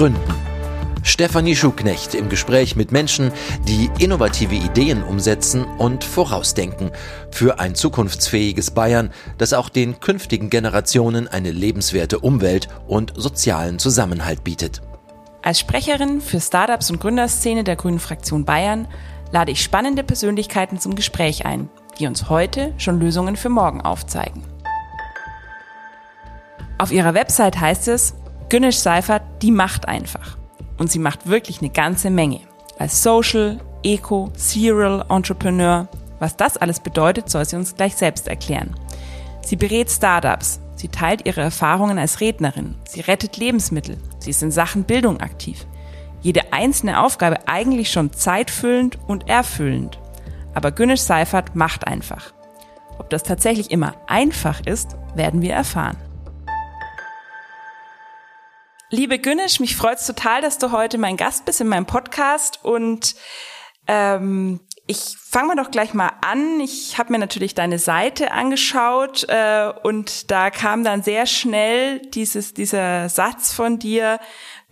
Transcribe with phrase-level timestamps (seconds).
[0.00, 0.34] Gründen.
[1.02, 3.32] Stefanie Schuknecht im Gespräch mit Menschen,
[3.68, 6.90] die innovative Ideen umsetzen und vorausdenken
[7.30, 14.42] für ein zukunftsfähiges Bayern, das auch den künftigen Generationen eine lebenswerte Umwelt und sozialen Zusammenhalt
[14.42, 14.80] bietet.
[15.42, 18.88] Als Sprecherin für Startups und Gründerszene der Grünen Fraktion Bayern
[19.32, 24.44] lade ich spannende Persönlichkeiten zum Gespräch ein, die uns heute schon Lösungen für morgen aufzeigen.
[26.78, 28.14] Auf ihrer Website heißt es,
[28.50, 30.36] Günnisch Seifert, die macht einfach.
[30.76, 32.40] Und sie macht wirklich eine ganze Menge.
[32.80, 35.86] Als Social, Eco, Serial Entrepreneur.
[36.18, 38.74] Was das alles bedeutet, soll sie uns gleich selbst erklären.
[39.42, 40.58] Sie berät Startups.
[40.74, 42.74] Sie teilt ihre Erfahrungen als Rednerin.
[42.88, 43.98] Sie rettet Lebensmittel.
[44.18, 45.64] Sie ist in Sachen Bildung aktiv.
[46.20, 50.00] Jede einzelne Aufgabe eigentlich schon zeitfüllend und erfüllend.
[50.54, 52.32] Aber Günnisch Seifert macht einfach.
[52.98, 55.96] Ob das tatsächlich immer einfach ist, werden wir erfahren.
[58.92, 63.14] Liebe Günnisch, mich freut's total, dass du heute mein Gast bist in meinem Podcast und
[63.86, 66.58] ähm, ich fange mal doch gleich mal an.
[66.58, 72.52] Ich habe mir natürlich deine Seite angeschaut äh, und da kam dann sehr schnell dieses
[72.52, 74.18] dieser Satz von dir,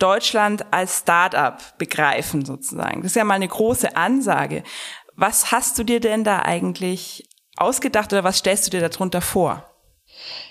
[0.01, 3.03] Deutschland als Start-up begreifen sozusagen.
[3.03, 4.65] Das ist ja mal eine große Ansage.
[5.15, 9.78] Was hast du dir denn da eigentlich ausgedacht oder was stellst du dir darunter vor?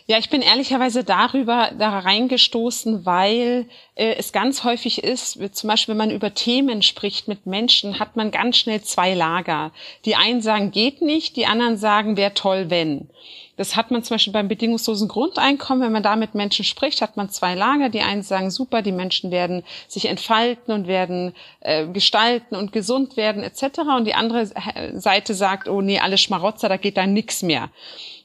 [0.06, 5.94] Ja, ich bin ehrlicherweise darüber da reingestoßen, weil äh, es ganz häufig ist, zum Beispiel
[5.94, 9.72] wenn man über Themen spricht mit Menschen, hat man ganz schnell zwei Lager.
[10.06, 13.10] Die einen sagen, geht nicht, die anderen sagen, wäre toll, wenn.
[13.58, 17.18] Das hat man zum Beispiel beim bedingungslosen Grundeinkommen, wenn man da mit Menschen spricht, hat
[17.18, 17.90] man zwei Lager.
[17.90, 23.18] Die einen sagen, super, die Menschen werden sich entfalten und werden äh, gestalten und gesund
[23.18, 23.80] werden etc.
[23.98, 24.46] Und die andere
[24.94, 27.70] Seite sagt, oh nee, alles Schmarotzer, da geht da nix mehr.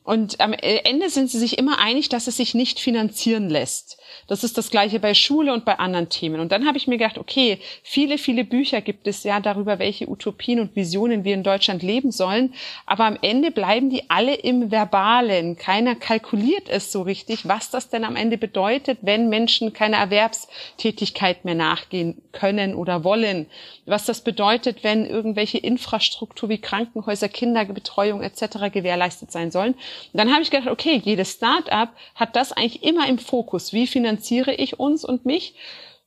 [0.05, 3.99] Und am Ende sind sie sich immer einig, dass es sich nicht finanzieren lässt.
[4.27, 6.41] Das ist das gleiche bei Schule und bei anderen Themen.
[6.41, 10.09] Und dann habe ich mir gedacht, okay, viele, viele Bücher gibt es ja darüber, welche
[10.09, 12.55] Utopien und Visionen wir in Deutschland leben sollen.
[12.87, 15.57] Aber am Ende bleiben die alle im Verbalen.
[15.57, 21.45] Keiner kalkuliert es so richtig, was das denn am Ende bedeutet, wenn Menschen keine Erwerbstätigkeit
[21.45, 23.47] mehr nachgehen können oder wollen.
[23.87, 28.71] Was das bedeutet, wenn irgendwelche Infrastruktur wie Krankenhäuser, Kinderbetreuung etc.
[28.73, 29.73] gewährleistet sein sollen.
[29.73, 29.81] Und
[30.15, 33.73] dann habe ich gedacht, okay, jedes Start-up hat das eigentlich immer im Fokus.
[33.73, 35.55] Wie finanziert finanziere ich uns und mich?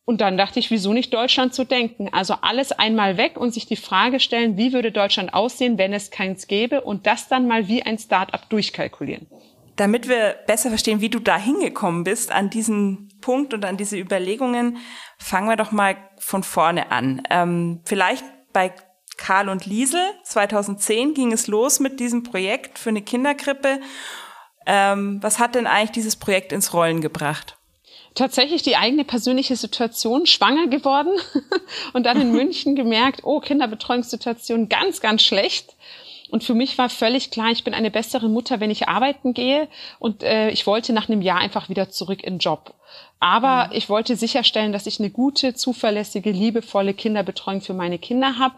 [0.08, 2.10] Und dann dachte ich, wieso nicht Deutschland zu denken?
[2.12, 6.12] Also alles einmal weg und sich die Frage stellen, wie würde Deutschland aussehen, wenn es
[6.12, 9.28] keins gäbe und das dann mal wie ein Start-up durchkalkulieren.
[9.78, 13.98] Damit wir besser verstehen, wie du da hingekommen bist an diesen Punkt und an diese
[13.98, 14.78] Überlegungen,
[15.18, 17.24] fangen wir doch mal von vorne an.
[17.32, 18.24] Ähm, vielleicht
[18.54, 18.74] bei
[19.18, 20.04] Karl und Liesel.
[20.24, 23.80] 2010 ging es los mit diesem Projekt für eine Kinderkrippe.
[24.68, 27.58] Ähm, was hat denn eigentlich dieses Projekt ins Rollen gebracht?
[28.16, 31.12] Tatsächlich die eigene persönliche Situation, schwanger geworden
[31.94, 35.76] und dann in München gemerkt, oh, Kinderbetreuungssituation ganz, ganz schlecht.
[36.32, 39.68] Und für mich war völlig klar, ich bin eine bessere Mutter, wenn ich arbeiten gehe.
[40.00, 42.74] Und äh, ich wollte nach einem Jahr einfach wieder zurück in den Job.
[43.20, 43.74] Aber mhm.
[43.74, 48.56] ich wollte sicherstellen, dass ich eine gute, zuverlässige, liebevolle Kinderbetreuung für meine Kinder habe.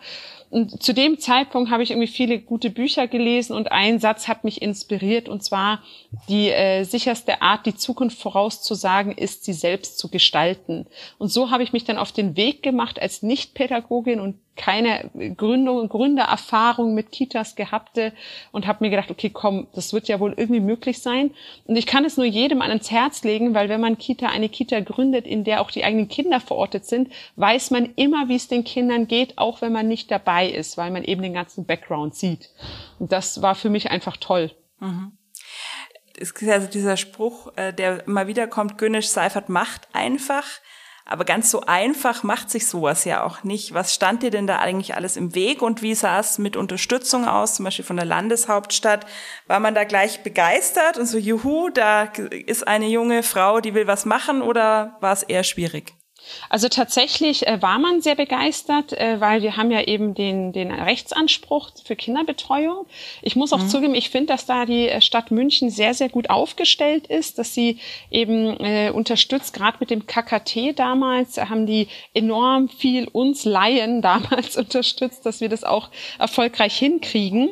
[0.49, 4.43] Und zu dem Zeitpunkt habe ich irgendwie viele gute Bücher gelesen und ein Satz hat
[4.43, 5.83] mich inspiriert und zwar
[6.29, 10.87] die äh, sicherste Art, die Zukunft vorauszusagen, ist, sie selbst zu gestalten.
[11.17, 15.87] Und so habe ich mich dann auf den Weg gemacht als Nichtpädagogin und keine Gründung,
[15.87, 18.13] Gründererfahrung mit Kitas gehabte
[18.51, 21.31] und habe mir gedacht, okay, komm, das wird ja wohl irgendwie möglich sein.
[21.65, 24.79] Und ich kann es nur jedem ans Herz legen, weil wenn man Kita, eine Kita
[24.81, 28.63] gründet, in der auch die eigenen Kinder verortet sind, weiß man immer, wie es den
[28.63, 32.49] Kindern geht, auch wenn man nicht dabei ist, weil man eben den ganzen Background sieht.
[32.99, 34.51] Und das war für mich einfach toll.
[34.79, 35.13] Mhm.
[36.19, 40.45] Es ist also dieser Spruch, äh, der immer wieder kommt, Günnisch Seifert macht einfach.
[41.07, 43.73] Aber ganz so einfach macht sich sowas ja auch nicht.
[43.73, 47.25] Was stand dir denn da eigentlich alles im Weg und wie sah es mit Unterstützung
[47.25, 49.05] aus, zum Beispiel von der Landeshauptstadt?
[49.47, 53.87] War man da gleich begeistert und so, juhu, da ist eine junge Frau, die will
[53.87, 55.93] was machen oder war es eher schwierig?
[56.49, 60.71] Also tatsächlich äh, war man sehr begeistert, äh, weil wir haben ja eben den, den
[60.71, 62.85] Rechtsanspruch für Kinderbetreuung.
[63.21, 63.69] Ich muss auch mhm.
[63.69, 67.53] zugeben, ich finde, dass da die äh, Stadt München sehr, sehr gut aufgestellt ist, dass
[67.53, 67.79] sie
[68.11, 74.57] eben äh, unterstützt, gerade mit dem KKT damals, haben die enorm viel uns Laien damals
[74.57, 75.89] unterstützt, dass wir das auch
[76.19, 77.49] erfolgreich hinkriegen.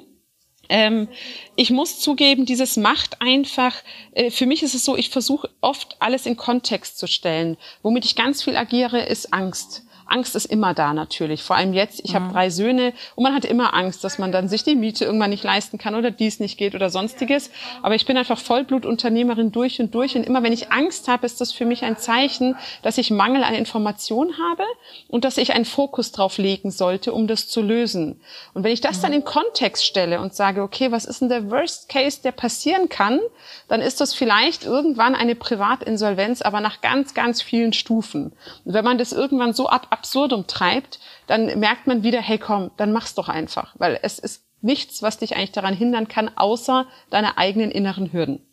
[0.69, 1.07] Ähm,
[1.55, 3.75] ich muss zugeben, dieses macht einfach,
[4.13, 7.57] äh, für mich ist es so, ich versuche oft alles in Kontext zu stellen.
[7.81, 9.84] Womit ich ganz viel agiere, ist Angst.
[10.07, 11.43] Angst ist immer da natürlich.
[11.43, 12.15] Vor allem jetzt, ich mhm.
[12.15, 15.31] habe drei Söhne und man hat immer Angst, dass man dann sich die Miete irgendwann
[15.31, 17.49] nicht leisten kann oder dies nicht geht oder sonstiges.
[17.81, 20.15] Aber ich bin einfach Vollblutunternehmerin durch und durch.
[20.15, 23.43] Und immer wenn ich Angst habe, ist das für mich ein Zeichen, dass ich Mangel
[23.43, 24.63] an Informationen habe
[25.07, 28.21] und dass ich einen Fokus drauf legen sollte, um das zu lösen.
[28.53, 31.49] Und wenn ich das dann in Kontext stelle und sage, okay, was ist denn der
[31.49, 33.19] Worst Case, der passieren kann,
[33.67, 38.33] dann ist das vielleicht irgendwann eine Privatinsolvenz, aber nach ganz, ganz vielen Stufen.
[38.63, 42.71] Und wenn man das irgendwann so ab absurdum treibt, dann merkt man wieder, hey komm,
[42.77, 46.87] dann mach's doch einfach, weil es ist nichts, was dich eigentlich daran hindern kann, außer
[47.09, 48.45] deine eigenen inneren Hürden.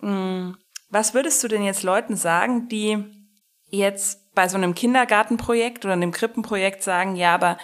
[0.00, 0.56] Hm.
[0.90, 3.04] Was würdest du denn jetzt Leuten sagen, die
[3.68, 7.56] jetzt bei so einem Kindergartenprojekt oder einem Krippenprojekt sagen, ja, aber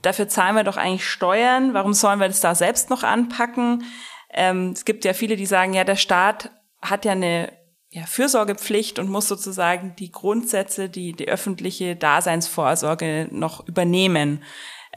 [0.00, 3.84] dafür zahlen wir doch eigentlich Steuern, warum sollen wir das da selbst noch anpacken?
[4.32, 6.50] Ähm, es gibt ja viele, die sagen, ja, der Staat
[6.82, 7.52] hat ja eine
[7.94, 14.42] ja, Fürsorgepflicht und muss sozusagen die Grundsätze, die, die öffentliche Daseinsvorsorge noch übernehmen.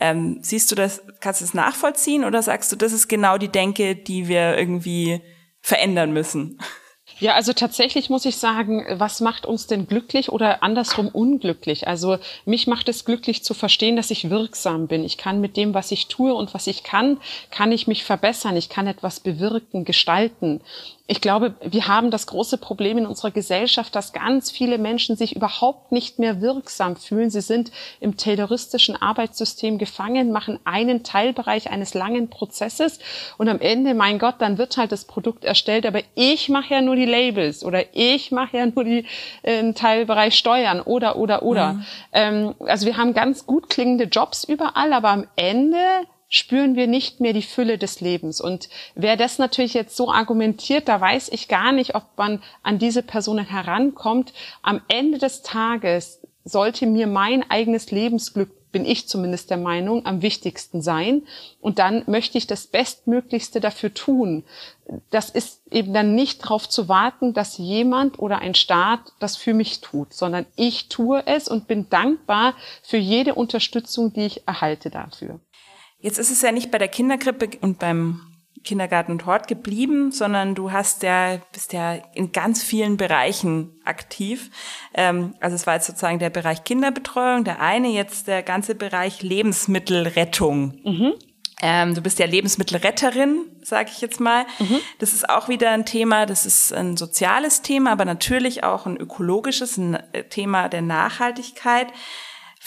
[0.02, 3.50] Ähm, siehst du das, kannst du das nachvollziehen oder sagst du, das ist genau die
[3.50, 5.22] Denke, die wir irgendwie
[5.62, 6.60] verändern müssen?
[7.20, 11.88] Ja, also tatsächlich muss ich sagen, was macht uns denn glücklich oder andersrum unglücklich?
[11.88, 15.04] Also mich macht es glücklich zu verstehen, dass ich wirksam bin.
[15.04, 18.56] Ich kann mit dem, was ich tue und was ich kann, kann ich mich verbessern.
[18.56, 20.62] Ich kann etwas bewirken, gestalten
[21.10, 25.38] ich glaube, wir haben das große Problem in unserer Gesellschaft, dass ganz viele Menschen sich
[25.38, 27.30] überhaupt nicht mehr wirksam fühlen.
[27.30, 27.72] Sie sind
[28.02, 33.00] im tayloristischen Arbeitssystem gefangen, machen einen Teilbereich eines langen Prozesses
[33.38, 36.82] und am Ende, mein Gott, dann wird halt das Produkt erstellt, aber ich mache ja
[36.82, 39.06] nur die Labels oder ich mache ja nur die
[39.44, 41.74] äh, Teilbereich Steuern oder oder oder.
[41.74, 41.86] Mhm.
[42.12, 45.78] Ähm, also wir haben ganz gut klingende Jobs überall, aber am Ende
[46.30, 48.42] spüren wir nicht mehr die Fülle des Lebens.
[48.42, 52.80] Und wer das natürlich jetzt so argumentiert, da weiß ich gar nicht, ob man an
[52.80, 54.34] diese Personen herankommt.
[54.62, 60.22] Am Ende des Tages sollte mir mein eigenes Lebensglück bin ich zumindest der Meinung, am
[60.22, 61.24] wichtigsten sein.
[61.62, 64.44] Und dann möchte ich das Bestmöglichste dafür tun.
[65.10, 69.54] Das ist eben dann nicht darauf zu warten, dass jemand oder ein Staat das für
[69.54, 72.54] mich tut, sondern ich tue es und bin dankbar
[72.84, 75.40] für jede Unterstützung, die ich erhalte dafür.
[76.00, 78.22] Jetzt ist es ja nicht bei der Kinderkrippe und beim
[78.64, 84.52] Kindergarten und Hort geblieben, sondern du hast ja, bist ja in ganz vielen Bereichen aktiv.
[84.94, 89.22] Ähm, also es war jetzt sozusagen der Bereich Kinderbetreuung, der eine, jetzt der ganze Bereich
[89.22, 90.80] Lebensmittelrettung.
[90.84, 91.14] Mhm.
[91.62, 94.46] Ähm, du bist ja Lebensmittelretterin, sage ich jetzt mal.
[94.60, 94.80] Mhm.
[95.00, 98.98] Das ist auch wieder ein Thema, das ist ein soziales Thema, aber natürlich auch ein
[98.98, 99.98] ökologisches, ein
[100.30, 101.88] Thema der Nachhaltigkeit.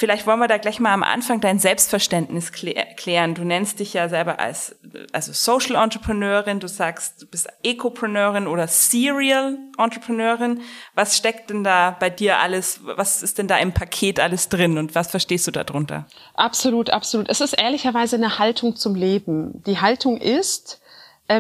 [0.01, 3.35] Vielleicht wollen wir da gleich mal am Anfang dein Selbstverständnis klären.
[3.35, 4.75] Du nennst dich ja selber als
[5.13, 10.63] also Social Entrepreneurin, du sagst, du bist Ecopreneurin oder Serial Entrepreneurin.
[10.95, 14.79] Was steckt denn da bei dir alles, was ist denn da im Paket alles drin
[14.79, 16.07] und was verstehst du darunter?
[16.33, 17.29] Absolut, absolut.
[17.29, 19.63] Es ist ehrlicherweise eine Haltung zum Leben.
[19.67, 20.80] Die Haltung ist,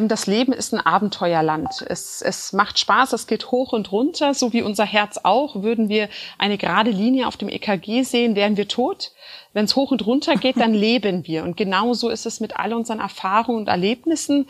[0.02, 1.84] das Leben ist ein Abenteuerland.
[1.88, 5.62] Es, es macht Spaß, es geht hoch und runter, so wie unser Herz auch.
[5.62, 6.08] Würden wir
[6.38, 9.10] eine gerade Linie auf dem EKG sehen, wären wir tot.
[9.52, 11.42] Wenn es hoch und runter geht, dann leben wir.
[11.42, 14.46] Und genauso ist es mit all unseren Erfahrungen und Erlebnissen.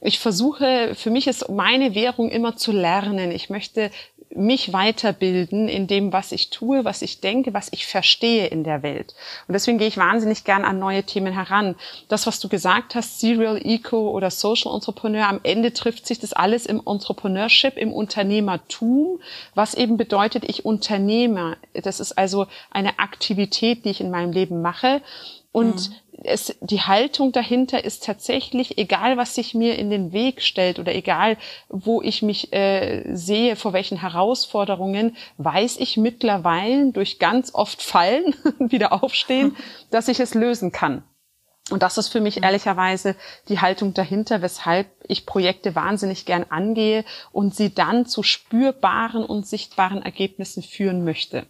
[0.00, 3.32] Ich versuche, für mich ist meine Währung immer zu lernen.
[3.32, 3.90] Ich möchte
[4.36, 8.82] mich weiterbilden in dem, was ich tue, was ich denke, was ich verstehe in der
[8.82, 9.14] Welt.
[9.46, 11.76] Und deswegen gehe ich wahnsinnig gern an neue Themen heran.
[12.08, 16.32] Das, was du gesagt hast, Serial Eco oder Social Entrepreneur, am Ende trifft sich das
[16.32, 19.20] alles im Entrepreneurship, im Unternehmertum,
[19.54, 21.56] was eben bedeutet, ich unternehme.
[21.72, 25.00] Das ist also eine Aktivität, die ich in meinem Leben mache.
[25.54, 30.42] Und mhm es, die Haltung dahinter ist tatsächlich, egal was sich mir in den Weg
[30.42, 31.36] stellt oder egal
[31.68, 38.34] wo ich mich äh, sehe, vor welchen Herausforderungen, weiß ich mittlerweile durch ganz oft Fallen
[38.58, 39.56] wieder aufstehen,
[39.90, 41.02] dass ich es lösen kann.
[41.70, 43.16] Und das ist für mich ehrlicherweise
[43.48, 49.46] die Haltung dahinter, weshalb ich Projekte wahnsinnig gern angehe und sie dann zu spürbaren und
[49.46, 51.46] sichtbaren Ergebnissen führen möchte.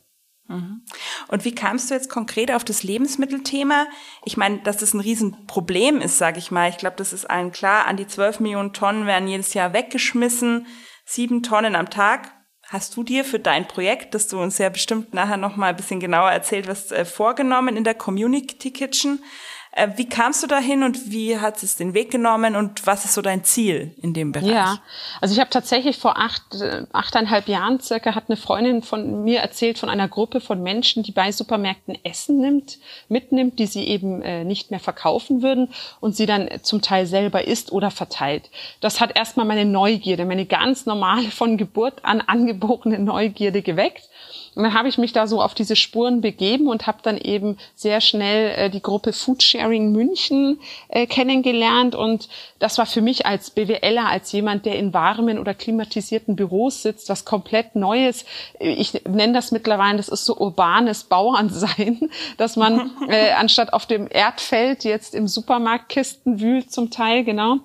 [0.46, 0.82] Mhm.
[1.28, 3.86] Und wie kamst du jetzt konkret auf das Lebensmittelthema?
[4.24, 6.68] Ich meine, dass das ein Riesenproblem ist, sage ich mal.
[6.68, 7.86] Ich glaube, das ist allen klar.
[7.86, 10.66] An die 12 Millionen Tonnen werden jedes Jahr weggeschmissen.
[11.04, 12.32] Sieben Tonnen am Tag.
[12.68, 15.76] Hast du dir für dein Projekt, das du uns ja bestimmt nachher noch mal ein
[15.76, 19.22] bisschen genauer erzählt wirst, äh, vorgenommen in der Community Kitchen?
[19.76, 23.14] Äh, wie kamst du dahin und wie hat es den Weg genommen und was ist
[23.14, 24.50] so dein Ziel in dem Bereich?
[24.50, 24.78] Ja,
[25.20, 29.40] also ich habe tatsächlich vor acht, äh, achteinhalb Jahren circa hat eine Freundin von mir
[29.40, 32.78] erzählt von einer Gruppe von Menschen, die bei Supermärkten Essen nimmt,
[33.08, 37.44] mitnimmt, die sie eben äh, nicht mehr verkaufen würden und sie dann zum Teil selber
[37.44, 38.50] isst oder verteilt.
[38.80, 44.08] Das hat erstmal meine Neugierde, meine ganz normale von Geburt an angeborene Neugierde geweckt.
[44.54, 47.56] Und dann habe ich mich da so auf diese Spuren begeben und habe dann eben
[47.74, 51.94] sehr schnell äh, die Gruppe Foodsharing München äh, kennengelernt.
[51.94, 56.82] Und das war für mich als BWLer, als jemand, der in warmen oder klimatisierten Büros
[56.82, 58.24] sitzt, was komplett Neues.
[58.60, 64.08] Ich nenne das mittlerweile, das ist so urbanes Bauernsein, dass man äh, anstatt auf dem
[64.10, 67.58] Erdfeld jetzt im Supermarkt Kisten wühlt zum Teil, genau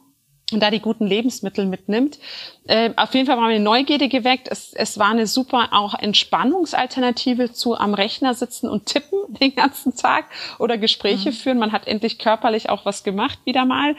[0.52, 2.18] und da die guten Lebensmittel mitnimmt.
[2.66, 4.48] Äh, auf jeden Fall war meine Neugierde geweckt.
[4.50, 9.96] Es, es war eine super auch Entspannungsalternative zu am Rechner sitzen und tippen den ganzen
[9.96, 10.26] Tag
[10.58, 11.34] oder Gespräche mhm.
[11.34, 11.60] führen.
[11.60, 13.96] Man hat endlich körperlich auch was gemacht wieder mal.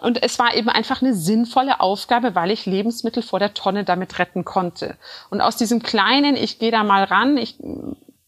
[0.00, 4.18] Und es war eben einfach eine sinnvolle Aufgabe, weil ich Lebensmittel vor der Tonne damit
[4.18, 4.96] retten konnte.
[5.30, 7.56] Und aus diesem kleinen, ich gehe da mal ran, ich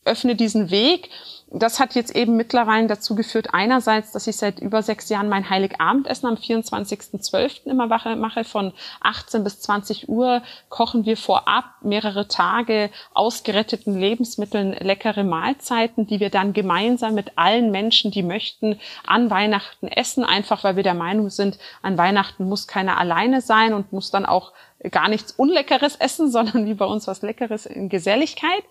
[0.06, 1.10] öffne diesen Weg,
[1.48, 5.48] das hat jetzt eben mittlerweile dazu geführt, einerseits, dass ich seit über sechs Jahren mein
[5.48, 7.66] Heiligabendessen am 24.12.
[7.66, 8.42] immer mache.
[8.42, 16.18] Von 18 bis 20 Uhr kochen wir vorab mehrere Tage ausgeretteten Lebensmitteln leckere Mahlzeiten, die
[16.18, 20.24] wir dann gemeinsam mit allen Menschen, die möchten, an Weihnachten essen.
[20.24, 24.26] Einfach weil wir der Meinung sind, an Weihnachten muss keiner alleine sein und muss dann
[24.26, 24.52] auch
[24.90, 28.64] gar nichts Unleckeres essen, sondern wie bei uns was Leckeres in Geselligkeit.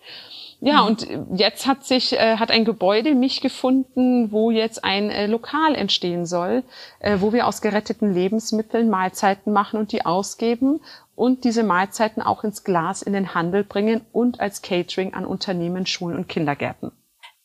[0.60, 0.86] Ja, mhm.
[0.86, 1.08] und
[1.38, 6.24] jetzt hat sich, äh, hat ein Gebäude mich gefunden, wo jetzt ein äh, Lokal entstehen
[6.24, 6.62] soll,
[7.00, 10.80] äh, wo wir aus geretteten Lebensmitteln Mahlzeiten machen und die ausgeben
[11.14, 15.86] und diese Mahlzeiten auch ins Glas in den Handel bringen und als Catering an Unternehmen,
[15.86, 16.92] Schulen und Kindergärten.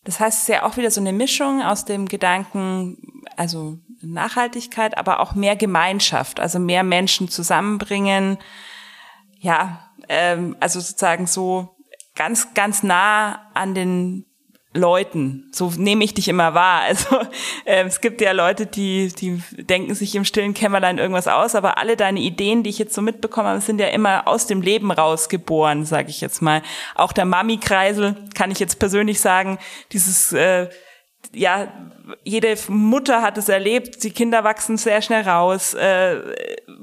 [0.04, 4.98] Das heißt, es ist ja auch wieder so eine Mischung aus dem Gedanken, also Nachhaltigkeit,
[4.98, 8.40] aber auch mehr Gemeinschaft, also mehr Menschen zusammenbringen.
[9.40, 11.76] Ja, ähm, also sozusagen so
[12.22, 14.28] ganz, ganz nah an den
[14.76, 15.50] Leuten.
[15.52, 16.84] So nehme ich dich immer wahr.
[16.92, 17.16] Also
[17.66, 21.80] äh, es gibt ja Leute, die, die denken sich im stillen Kämmerlein irgendwas aus, aber
[21.80, 24.92] alle deine Ideen, die ich jetzt so mitbekommen habe, sind ja immer aus dem Leben
[24.92, 26.62] rausgeboren, sage ich jetzt mal.
[26.94, 29.58] Auch der Mami-Kreisel kann ich jetzt persönlich sagen,
[29.92, 30.70] dieses äh,
[31.34, 31.72] ja,
[32.24, 35.74] jede Mutter hat es erlebt, die Kinder wachsen sehr schnell raus.
[35.74, 36.18] Äh,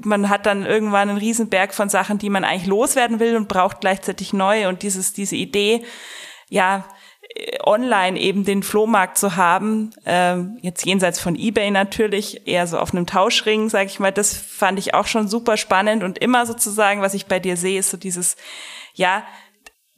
[0.03, 3.81] man hat dann irgendwann einen Riesenberg von Sachen, die man eigentlich loswerden will und braucht
[3.81, 4.67] gleichzeitig neu.
[4.67, 5.83] Und dieses, diese Idee,
[6.49, 6.85] ja,
[7.63, 12.93] online eben den Flohmarkt zu haben, äh, jetzt jenseits von eBay natürlich, eher so auf
[12.93, 17.01] einem Tauschring, sage ich mal, das fand ich auch schon super spannend und immer sozusagen,
[17.01, 18.35] was ich bei dir sehe, ist so dieses,
[18.93, 19.23] ja,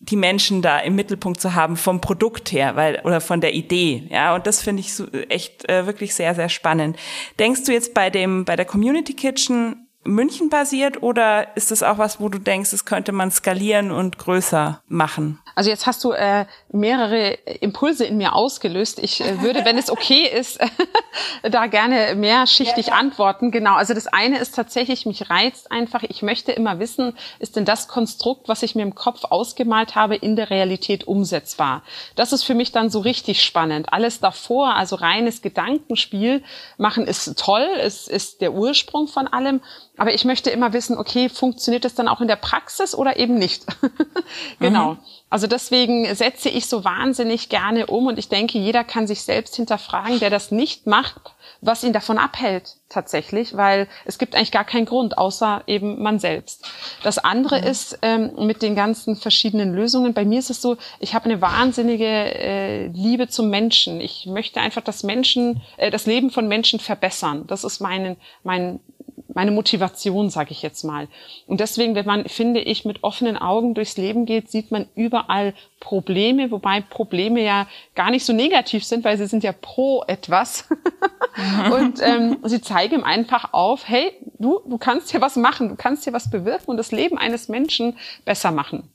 [0.03, 4.07] die Menschen da im Mittelpunkt zu haben vom Produkt her, weil oder von der Idee,
[4.09, 6.97] ja, und das finde ich so echt äh, wirklich sehr sehr spannend.
[7.39, 11.97] Denkst du jetzt bei dem bei der Community Kitchen München basiert oder ist das auch
[11.97, 15.39] was, wo du denkst, das könnte man skalieren und größer machen?
[15.55, 18.99] Also jetzt hast du äh, mehrere Impulse in mir ausgelöst.
[18.99, 20.59] Ich äh, würde, wenn es okay ist,
[21.43, 23.51] da gerne mehrschichtig ja, antworten.
[23.51, 23.75] Genau.
[23.75, 26.03] Also das eine ist tatsächlich, mich reizt einfach.
[26.03, 30.15] Ich möchte immer wissen, ist denn das Konstrukt, was ich mir im Kopf ausgemalt habe,
[30.15, 31.83] in der Realität umsetzbar?
[32.15, 33.91] Das ist für mich dann so richtig spannend.
[33.91, 36.43] Alles davor, also reines Gedankenspiel
[36.77, 37.67] machen, ist toll.
[37.79, 39.61] Es ist der Ursprung von allem.
[40.01, 43.35] Aber ich möchte immer wissen, okay, funktioniert das dann auch in der Praxis oder eben
[43.35, 43.67] nicht?
[44.59, 44.93] genau.
[44.93, 44.99] Mhm.
[45.29, 49.55] Also deswegen setze ich so wahnsinnig gerne um und ich denke, jeder kann sich selbst
[49.55, 54.65] hinterfragen, der das nicht macht, was ihn davon abhält tatsächlich, weil es gibt eigentlich gar
[54.65, 56.67] keinen Grund, außer eben man selbst.
[57.03, 57.67] Das andere mhm.
[57.67, 60.13] ist ähm, mit den ganzen verschiedenen Lösungen.
[60.15, 64.01] Bei mir ist es so, ich habe eine wahnsinnige äh, Liebe zum Menschen.
[64.01, 67.45] Ich möchte einfach das Menschen, äh, das Leben von Menschen verbessern.
[67.47, 68.79] Das ist mein, mein
[69.33, 71.07] meine Motivation, sage ich jetzt mal.
[71.47, 75.53] Und deswegen, wenn man, finde ich, mit offenen Augen durchs Leben geht, sieht man überall
[75.79, 80.65] Probleme, wobei Probleme ja gar nicht so negativ sind, weil sie sind ja pro etwas.
[81.71, 86.03] und ähm, sie zeigen einfach auf, hey, du, du kannst hier was machen, du kannst
[86.03, 88.89] hier was bewirken und das Leben eines Menschen besser machen.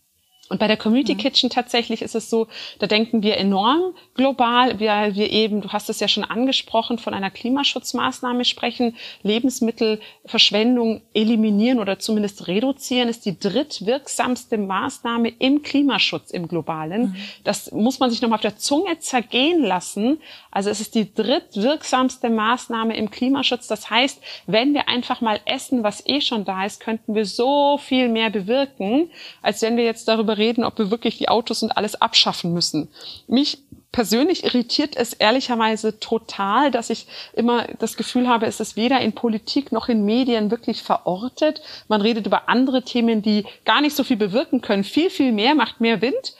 [0.49, 1.19] Und bei der Community mhm.
[1.19, 2.47] Kitchen tatsächlich ist es so,
[2.79, 7.15] da denken wir enorm global, weil wir eben, du hast es ja schon angesprochen, von
[7.15, 8.97] einer Klimaschutzmaßnahme sprechen.
[9.23, 17.03] Lebensmittelverschwendung eliminieren oder zumindest reduzieren ist die drittwirksamste Maßnahme im Klimaschutz im globalen.
[17.03, 17.17] Mhm.
[17.43, 20.21] Das muss man sich nochmal auf der Zunge zergehen lassen.
[20.53, 23.67] Also es ist die drittwirksamste Maßnahme im Klimaschutz.
[23.67, 27.79] Das heißt, wenn wir einfach mal essen, was eh schon da ist, könnten wir so
[27.79, 29.11] viel mehr bewirken,
[29.43, 32.89] als wenn wir jetzt darüber reden, ob wir wirklich die Autos und alles abschaffen müssen.
[33.27, 33.59] Mich
[33.93, 39.13] persönlich irritiert es ehrlicherweise total, dass ich immer das Gefühl habe, es ist weder in
[39.13, 41.63] Politik noch in Medien wirklich verortet.
[41.89, 44.85] Man redet über andere Themen, die gar nicht so viel bewirken können.
[44.85, 46.35] Viel, viel mehr macht mehr Wind.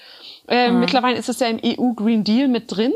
[0.49, 0.81] Äh, mhm.
[0.81, 2.93] Mittlerweile ist es ja im EU Green Deal mit drin.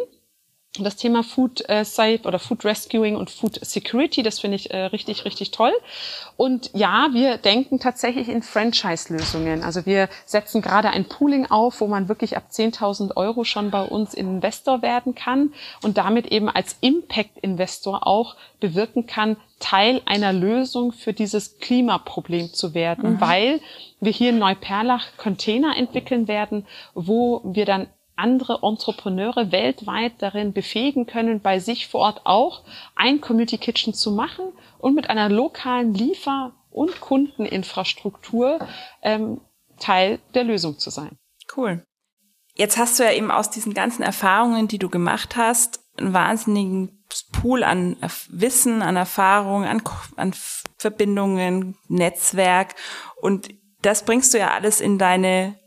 [0.78, 4.84] Das Thema Food äh, Safe oder Food Rescuing und Food Security, das finde ich äh,
[4.84, 5.72] richtig, richtig toll.
[6.36, 9.64] Und ja, wir denken tatsächlich in Franchise-Lösungen.
[9.64, 13.82] Also wir setzen gerade ein Pooling auf, wo man wirklich ab 10.000 Euro schon bei
[13.82, 20.92] uns Investor werden kann und damit eben als Impact-Investor auch bewirken kann, Teil einer Lösung
[20.92, 23.20] für dieses Klimaproblem zu werden, mhm.
[23.20, 23.60] weil
[24.00, 27.88] wir hier in Neuperlach Container entwickeln werden, wo wir dann
[28.20, 32.62] andere Entrepreneure weltweit darin befähigen können, bei sich vor Ort auch
[32.94, 38.60] ein Community Kitchen zu machen und mit einer lokalen Liefer- und Kundeninfrastruktur
[39.02, 39.40] ähm,
[39.78, 41.18] Teil der Lösung zu sein.
[41.56, 41.84] Cool.
[42.54, 47.04] Jetzt hast du ja eben aus diesen ganzen Erfahrungen, die du gemacht hast, einen wahnsinnigen
[47.32, 47.96] Pool an
[48.28, 49.82] Wissen, an Erfahrung, an,
[50.16, 50.34] an
[50.76, 52.74] Verbindungen, Netzwerk
[53.20, 53.48] und
[53.82, 55.58] das bringst du ja alles in deine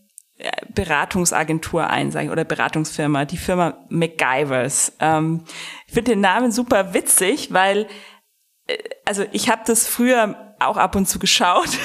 [0.74, 4.94] Beratungsagentur ein, sag ich, oder Beratungsfirma, die Firma MacGyvers.
[5.00, 5.44] Ähm,
[5.88, 7.88] ich finde den Namen super witzig, weil
[8.68, 11.70] äh, also ich habe das früher auch ab und zu geschaut.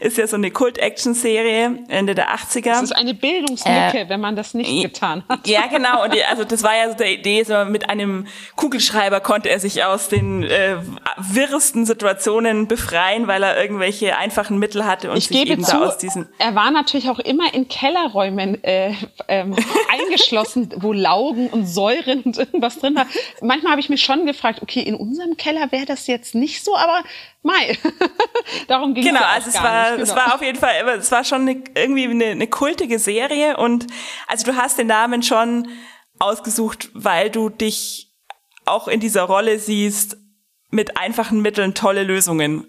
[0.00, 2.62] ist ja so eine Kult-Action-Serie Ende der 80er.
[2.64, 5.46] Das ist eine Bildungslücke, äh, wenn man das nicht getan hat.
[5.46, 6.04] Ja, genau.
[6.04, 9.60] Und die, also das war ja so der Idee, so mit einem Kugelschreiber konnte er
[9.60, 10.76] sich aus den äh,
[11.16, 15.86] wirresten Situationen befreien, weil er irgendwelche einfachen Mittel hatte und ich sich eben zu, da
[15.86, 16.28] aus diesen.
[16.38, 18.94] Er war natürlich auch immer in Kellerräumen äh,
[19.28, 19.56] ähm,
[19.92, 23.06] eingeschlossen, wo Laugen und Säuren und irgendwas drin war.
[23.40, 26.76] Manchmal habe ich mich schon gefragt, okay, in unserem Keller wäre das jetzt nicht so,
[26.76, 27.02] aber
[27.42, 27.78] Mai.
[28.68, 29.24] Darum ging genau, es.
[29.24, 30.02] Genau, also es war, genau.
[30.02, 33.86] es war auf jeden Fall, es war schon eine, irgendwie eine, eine kultige Serie und
[34.26, 35.68] also du hast den Namen schon
[36.18, 38.12] ausgesucht, weil du dich
[38.64, 40.16] auch in dieser Rolle siehst,
[40.70, 42.66] mit einfachen Mitteln tolle Lösungen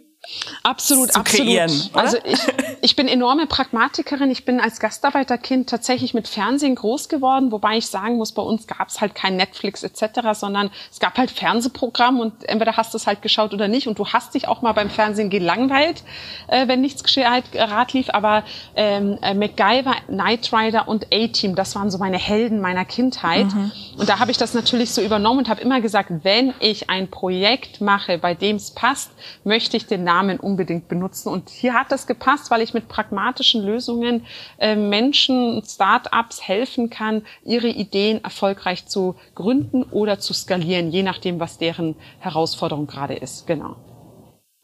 [0.64, 1.20] Absolut, zu.
[1.20, 1.90] Absolut.
[1.94, 2.40] Also ich,
[2.82, 4.30] ich bin enorme Pragmatikerin.
[4.30, 8.68] Ich bin als Gastarbeiterkind tatsächlich mit Fernsehen groß geworden, wobei ich sagen muss, bei uns
[8.68, 12.98] gab es halt kein Netflix etc., sondern es gab halt Fernsehprogramm und entweder hast du
[12.98, 16.04] es halt geschaut oder nicht und du hast dich auch mal beim Fernsehen gelangweilt,
[16.48, 18.10] äh, wenn nichts gescheit Rat lief.
[18.10, 18.44] Aber
[18.76, 23.48] ähm, äh, MacGyver, Knight Rider und A-Team, das waren so meine Helden meiner Kindheit.
[23.54, 23.72] Mhm.
[23.98, 27.10] Und da habe ich das natürlich so übernommen und habe immer gesagt, wenn ich ein
[27.10, 29.12] Projekt mache, bei dem es passt,
[29.44, 31.30] möchte ich den Namen unbedingt benutzen.
[31.30, 34.26] Und hier hat das gepasst, weil ich mit pragmatischen Lösungen
[34.58, 41.40] äh, Menschen, Start-ups helfen kann, ihre Ideen erfolgreich zu gründen oder zu skalieren, je nachdem,
[41.40, 43.46] was deren Herausforderung gerade ist.
[43.46, 43.76] Genau.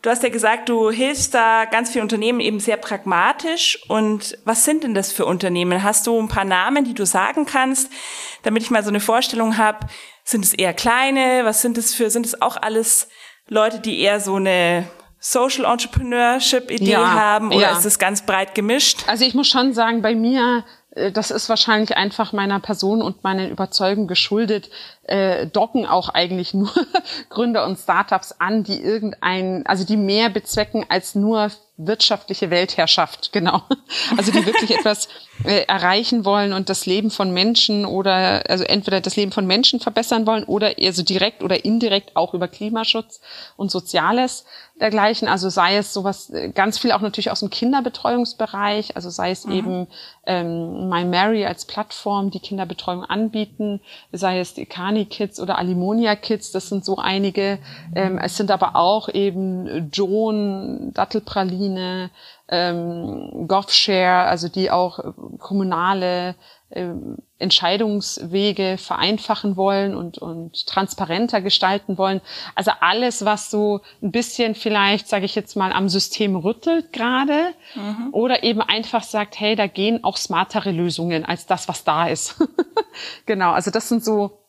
[0.01, 3.79] Du hast ja gesagt, du hilfst da ganz vielen Unternehmen eben sehr pragmatisch.
[3.87, 5.81] Und was sind denn das für Unternehmen?
[5.81, 7.91] Hast du ein paar Namen, die du sagen kannst,
[8.43, 9.87] damit ich mal so eine Vorstellung habe?
[10.23, 11.41] Sind es eher kleine?
[11.43, 13.07] Was sind es für, sind es auch alles
[13.47, 14.87] Leute, die eher so eine
[15.27, 17.71] Social Entrepreneurship Idee ja, haben oder ja.
[17.71, 19.05] ist es ganz breit gemischt?
[19.07, 23.23] Also ich muss schon sagen, bei mir äh, das ist wahrscheinlich einfach meiner Person und
[23.23, 24.69] meinen Überzeugungen geschuldet,
[25.07, 26.71] äh, docken auch eigentlich nur
[27.29, 33.61] Gründer und Startups an, die irgendein, also die mehr bezwecken als nur wirtschaftliche Weltherrschaft, genau.
[34.17, 35.09] Also die wirklich etwas
[35.43, 39.79] äh, erreichen wollen und das Leben von Menschen oder also entweder das Leben von Menschen
[39.79, 43.19] verbessern wollen oder also direkt oder indirekt auch über Klimaschutz
[43.57, 44.45] und Soziales
[44.79, 45.27] dergleichen.
[45.27, 49.45] Also sei es sowas äh, ganz viel auch natürlich aus dem Kinderbetreuungsbereich, also sei es
[49.45, 49.51] mhm.
[49.51, 49.87] eben
[50.25, 53.81] ähm, My Mary als Plattform, die Kinderbetreuung anbieten,
[54.13, 57.59] sei es die Kani Kids oder Alimonia Kids, das sind so einige.
[57.93, 62.11] Ähm, es sind aber auch eben Joan, Dattelpraline,
[62.47, 64.99] ähm, GovShare, also die auch
[65.39, 66.35] kommunale
[66.71, 72.21] ähm, Entscheidungswege vereinfachen wollen und, und transparenter gestalten wollen.
[72.55, 77.53] Also alles, was so ein bisschen vielleicht, sage ich jetzt mal, am System rüttelt gerade
[77.75, 78.09] mhm.
[78.13, 82.41] oder eben einfach sagt, hey, da gehen auch smartere Lösungen als das, was da ist.
[83.25, 84.39] genau, also das sind so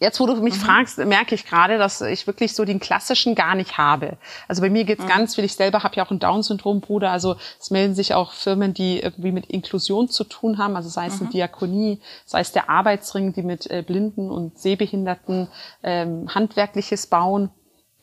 [0.00, 0.60] Jetzt, wo du mich mhm.
[0.60, 4.18] fragst, merke ich gerade, dass ich wirklich so den klassischen gar nicht habe.
[4.48, 5.08] Also bei mir geht's mhm.
[5.08, 5.44] ganz viel.
[5.44, 7.10] Ich selber habe ja auch einen Down-Syndrom-Bruder.
[7.10, 10.74] Also es melden sich auch Firmen, die irgendwie mit Inklusion zu tun haben.
[10.74, 11.22] Also sei es mhm.
[11.22, 15.46] eine Diakonie, sei es der Arbeitsring, die mit äh, Blinden und Sehbehinderten
[15.84, 17.50] ähm, handwerkliches bauen.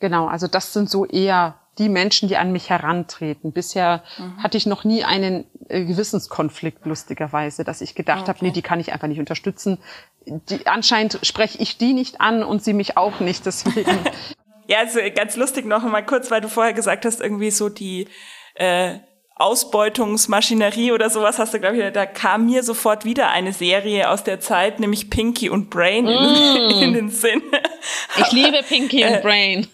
[0.00, 3.52] Genau, also das sind so eher die Menschen, die an mich herantreten.
[3.52, 4.42] Bisher mhm.
[4.42, 8.28] hatte ich noch nie einen äh, Gewissenskonflikt, lustigerweise, dass ich gedacht okay.
[8.28, 9.78] habe, nee, die kann ich einfach nicht unterstützen.
[10.26, 13.98] Die, anscheinend spreche ich die nicht an und sie mich auch nicht, deswegen.
[14.68, 18.08] ja, also ganz lustig noch mal kurz, weil du vorher gesagt hast, irgendwie so die
[18.54, 18.98] äh,
[19.36, 24.22] Ausbeutungsmaschinerie oder sowas hast du, glaube ich, da kam mir sofort wieder eine Serie aus
[24.22, 26.82] der Zeit, nämlich Pinky und Brain in, mm.
[26.82, 27.42] in den Sinn.
[28.18, 29.66] Ich liebe Pinky und äh, Brain.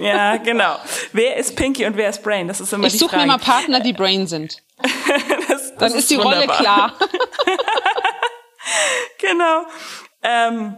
[0.00, 0.76] Ja, genau.
[1.12, 2.48] Wer ist Pinky und wer ist Brain?
[2.48, 3.14] Das ist immer ich die Frage.
[3.14, 4.62] Ich suche mir mal Partner, die Brain sind.
[5.48, 6.38] das, das Dann ist, ist die wunderbar.
[6.38, 6.94] Rolle klar.
[9.18, 9.64] genau.
[10.22, 10.76] Ähm,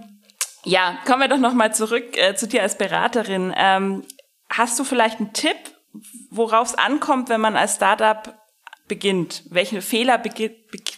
[0.64, 3.53] Ja, kommen wir doch nochmal zurück äh, zu dir als Beraterin.
[3.57, 4.05] Ähm,
[4.49, 5.57] hast du vielleicht einen Tipp,
[6.31, 8.35] worauf es ankommt, wenn man als Startup
[8.88, 9.42] beginnt?
[9.51, 10.51] Welche Fehler bege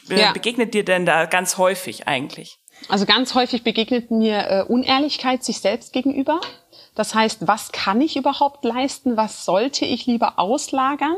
[0.09, 0.33] be ja.
[0.33, 2.59] begegnet dir denn da ganz häufig eigentlich?
[2.89, 6.41] Also ganz häufig begegnet mir äh, Unehrlichkeit sich selbst gegenüber.
[6.95, 9.17] Das heißt, was kann ich überhaupt leisten?
[9.17, 11.17] Was sollte ich lieber auslagern?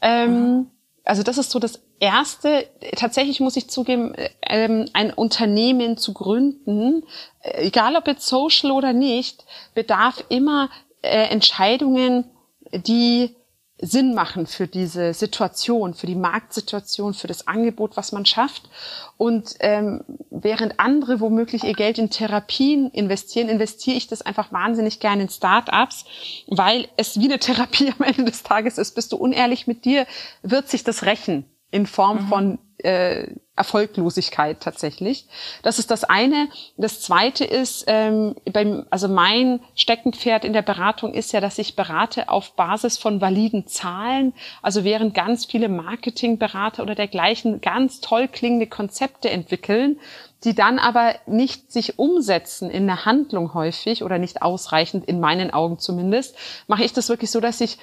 [0.00, 0.70] Ähm, mhm.
[1.04, 2.66] Also das ist so das Erste.
[2.96, 4.12] Tatsächlich muss ich zugeben,
[4.42, 7.04] ähm, ein Unternehmen zu gründen,
[7.42, 10.68] äh, egal ob jetzt social oder nicht, bedarf immer
[11.02, 12.24] äh, Entscheidungen,
[12.72, 13.36] die
[13.80, 18.68] Sinn machen für diese Situation, für die Marktsituation, für das Angebot, was man schafft.
[19.16, 24.98] Und ähm, während andere womöglich ihr Geld in Therapien investieren, investiere ich das einfach wahnsinnig
[24.98, 26.04] gerne in Startups,
[26.48, 28.96] weil es wie eine Therapie am Ende des Tages ist.
[28.96, 30.04] Bist du unehrlich mit dir,
[30.42, 32.28] wird sich das rächen in Form mhm.
[32.28, 35.26] von äh, Erfolglosigkeit tatsächlich.
[35.62, 36.48] Das ist das eine.
[36.76, 41.76] Das zweite ist, ähm, beim, also mein Steckenpferd in der Beratung ist ja, dass ich
[41.76, 44.32] berate auf Basis von validen Zahlen.
[44.62, 50.00] Also während ganz viele Marketingberater oder dergleichen ganz toll klingende Konzepte entwickeln,
[50.44, 55.52] die dann aber nicht sich umsetzen in der Handlung häufig oder nicht ausreichend, in meinen
[55.52, 57.78] Augen zumindest, mache ich das wirklich so, dass ich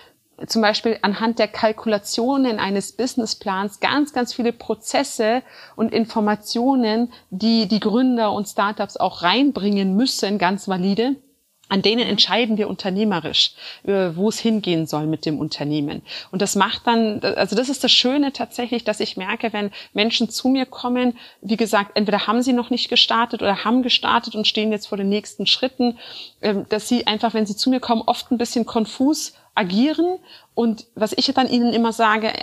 [0.48, 5.42] zum Beispiel anhand der Kalkulationen eines Businessplans ganz, ganz viele Prozesse
[5.76, 11.16] und Informationen, die die Gründer und Startups auch reinbringen müssen, ganz valide,
[11.70, 16.02] an denen entscheiden wir unternehmerisch, äh, wo es hingehen soll mit dem Unternehmen.
[16.32, 20.30] Und das macht dann, also das ist das Schöne tatsächlich, dass ich merke, wenn Menschen
[20.30, 24.48] zu mir kommen, wie gesagt, entweder haben sie noch nicht gestartet oder haben gestartet und
[24.48, 26.00] stehen jetzt vor den nächsten Schritten,
[26.42, 30.20] ähm, dass sie einfach, wenn sie zu mir kommen, oft ein bisschen konfus agieren.
[30.56, 32.34] Und was ich dann ihnen immer sage,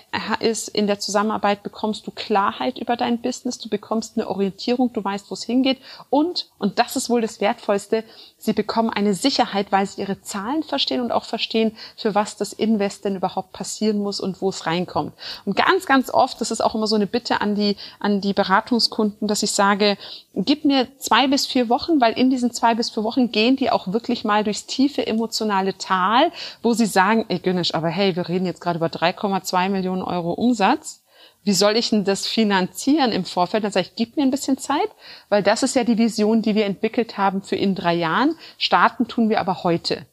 [0.40, 5.05] ist, in der Zusammenarbeit bekommst du Klarheit über dein Business, du bekommst eine Orientierung, du
[5.05, 5.79] weißt, wo es hingeht.
[6.09, 8.05] Und, und das ist wohl das Wertvollste,
[8.38, 12.55] sie bekommen eine Sicherheit, weil sie ihre Zahlen verstehen und auch verstehen, für was das
[12.55, 15.12] Invest denn überhaupt passieren muss und wo es reinkommt.
[15.44, 18.33] Und ganz, ganz oft, das ist auch immer so eine Bitte an die, an die
[18.33, 19.98] Beratungskunden, dass ich sage,
[20.35, 23.70] gib mir zwei bis vier Wochen, weil in diesen zwei bis vier Wochen gehen die
[23.70, 26.31] auch wirklich mal durchs tiefe emotionale Tal,
[26.62, 30.32] wo sie sagen, ey Günnisch, aber hey, wir reden jetzt gerade über 3,2 Millionen Euro
[30.32, 31.02] Umsatz.
[31.42, 33.64] Wie soll ich denn das finanzieren im Vorfeld?
[33.64, 34.88] Dann sage ich, gib mir ein bisschen Zeit,
[35.28, 38.36] weil das ist ja die Vision, die wir entwickelt haben für in drei Jahren.
[38.58, 40.06] Starten tun wir aber heute.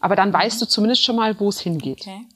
[0.00, 2.00] Aber dann weißt du zumindest schon mal, wo es hingeht.
[2.00, 2.26] Okay.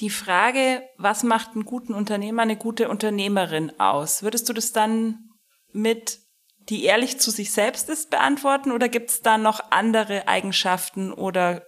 [0.00, 4.22] Die Frage, was macht einen guten Unternehmer, eine gute Unternehmerin aus?
[4.22, 5.30] Würdest du das dann
[5.72, 6.18] mit
[6.68, 11.65] die ehrlich zu sich selbst ist, beantworten oder gibt es da noch andere Eigenschaften oder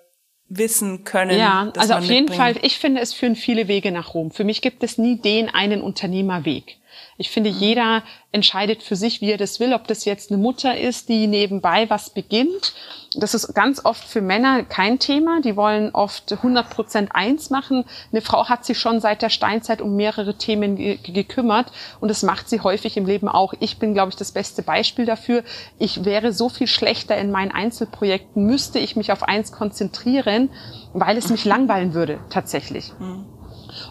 [0.49, 1.39] wissen können.
[1.39, 4.31] Ja, also auf jeden Fall, ich finde, es führen viele Wege nach Rom.
[4.31, 6.77] Für mich gibt es nie den einen Unternehmerweg.
[7.17, 10.77] Ich finde, jeder entscheidet für sich, wie er das will, ob das jetzt eine Mutter
[10.79, 12.75] ist, die nebenbei was beginnt.
[13.15, 15.41] Das ist ganz oft für Männer kein Thema.
[15.41, 17.85] Die wollen oft 100 Prozent eins machen.
[18.13, 22.23] Eine Frau hat sich schon seit der Steinzeit um mehrere Themen ge gekümmert und das
[22.23, 23.55] macht sie häufig im Leben auch.
[23.61, 25.43] Ich bin, glaube ich, das beste Beispiel dafür.
[25.79, 30.51] Ich wäre so viel schlechter in meinen Einzelprojekten, müsste ich mich auf eins konzentrieren,
[30.93, 32.93] weil es mich langweilen würde, tatsächlich.
[32.99, 33.38] Mhm.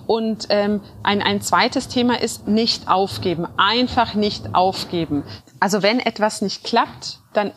[0.08, 3.48] Und ähm, ein, ein zweites Thema ist nicht aufgeben.
[3.58, 5.24] Einfach nicht aufgeben.
[5.60, 7.52] Also wenn etwas nicht klappt, dann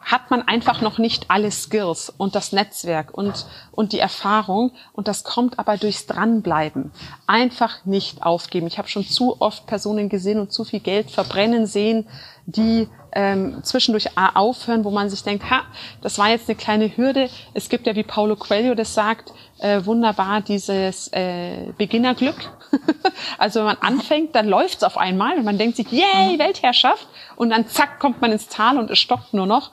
[0.00, 4.72] hat man einfach noch nicht alle Skills und das Netzwerk und, und die Erfahrung.
[4.92, 6.90] Und das kommt aber durchs Dranbleiben.
[7.26, 8.66] Einfach nicht aufgeben.
[8.66, 12.08] Ich habe schon zu oft Personen gesehen und zu viel Geld verbrennen sehen,
[12.46, 15.62] die ähm, zwischendurch aufhören, wo man sich denkt, ha,
[16.00, 17.28] das war jetzt eine kleine Hürde.
[17.54, 22.36] Es gibt ja, wie Paulo Coelho das sagt, äh, wunderbar dieses äh, Beginnerglück.
[23.38, 27.06] also wenn man anfängt, dann läuft's auf einmal und man denkt sich, yay, Weltherrschaft.
[27.36, 29.70] Und dann zack, kommt man ins Tal und es stoppt nur noch.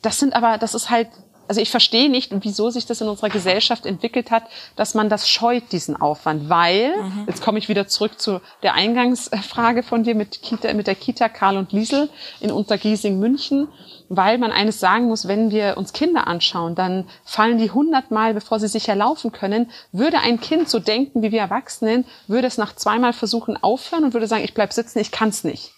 [0.00, 1.08] Das sind aber, das ist halt
[1.48, 4.44] also ich verstehe nicht, wieso sich das in unserer Gesellschaft entwickelt hat,
[4.76, 6.48] dass man das scheut, diesen Aufwand.
[6.48, 7.24] Weil, mhm.
[7.26, 11.28] jetzt komme ich wieder zurück zu der Eingangsfrage von dir mit, Kita, mit der Kita
[11.28, 12.08] Karl und Liesel
[12.40, 13.68] in Untergiesing München,
[14.08, 18.60] weil man eines sagen muss, wenn wir uns Kinder anschauen, dann fallen die hundertmal, bevor
[18.60, 19.70] sie sicher laufen können.
[19.90, 24.14] Würde ein Kind so denken wie wir Erwachsenen, würde es nach zweimal Versuchen aufhören und
[24.14, 25.72] würde sagen, ich bleib sitzen, ich kann's nicht.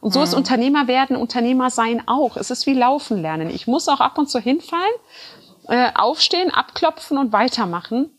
[0.00, 0.24] Und so mhm.
[0.24, 2.36] ist Unternehmer werden, Unternehmer sein auch.
[2.36, 3.50] Es ist wie Laufen lernen.
[3.50, 4.84] Ich muss auch ab und zu hinfallen,
[5.68, 8.10] äh, aufstehen, abklopfen und weitermachen.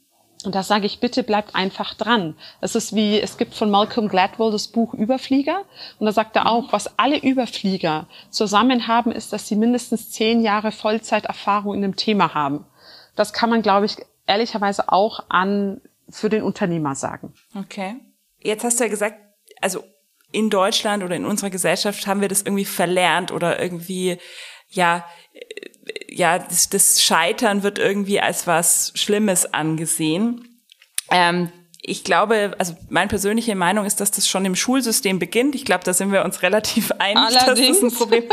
[0.43, 2.35] Und da sage ich, bitte bleibt einfach dran.
[2.61, 5.65] Es ist wie, es gibt von Malcolm Gladwell das Buch Überflieger.
[5.99, 10.41] Und da sagt er auch, was alle Überflieger zusammen haben, ist, dass sie mindestens zehn
[10.41, 12.65] Jahre Vollzeiterfahrung in dem Thema haben.
[13.15, 17.33] Das kann man, glaube ich, ehrlicherweise auch an, für den Unternehmer sagen.
[17.55, 17.97] Okay.
[18.39, 19.17] Jetzt hast du ja gesagt,
[19.61, 19.83] also
[20.31, 24.17] in Deutschland oder in unserer Gesellschaft haben wir das irgendwie verlernt oder irgendwie
[24.69, 25.05] ja
[26.09, 30.59] ja, das, das Scheitern wird irgendwie als was Schlimmes angesehen.
[31.09, 35.55] Ähm, ich glaube, also meine persönliche Meinung ist, dass das schon im Schulsystem beginnt.
[35.55, 37.79] Ich glaube, da sind wir uns relativ einig, Allerdings.
[37.79, 38.23] dass das ein Problem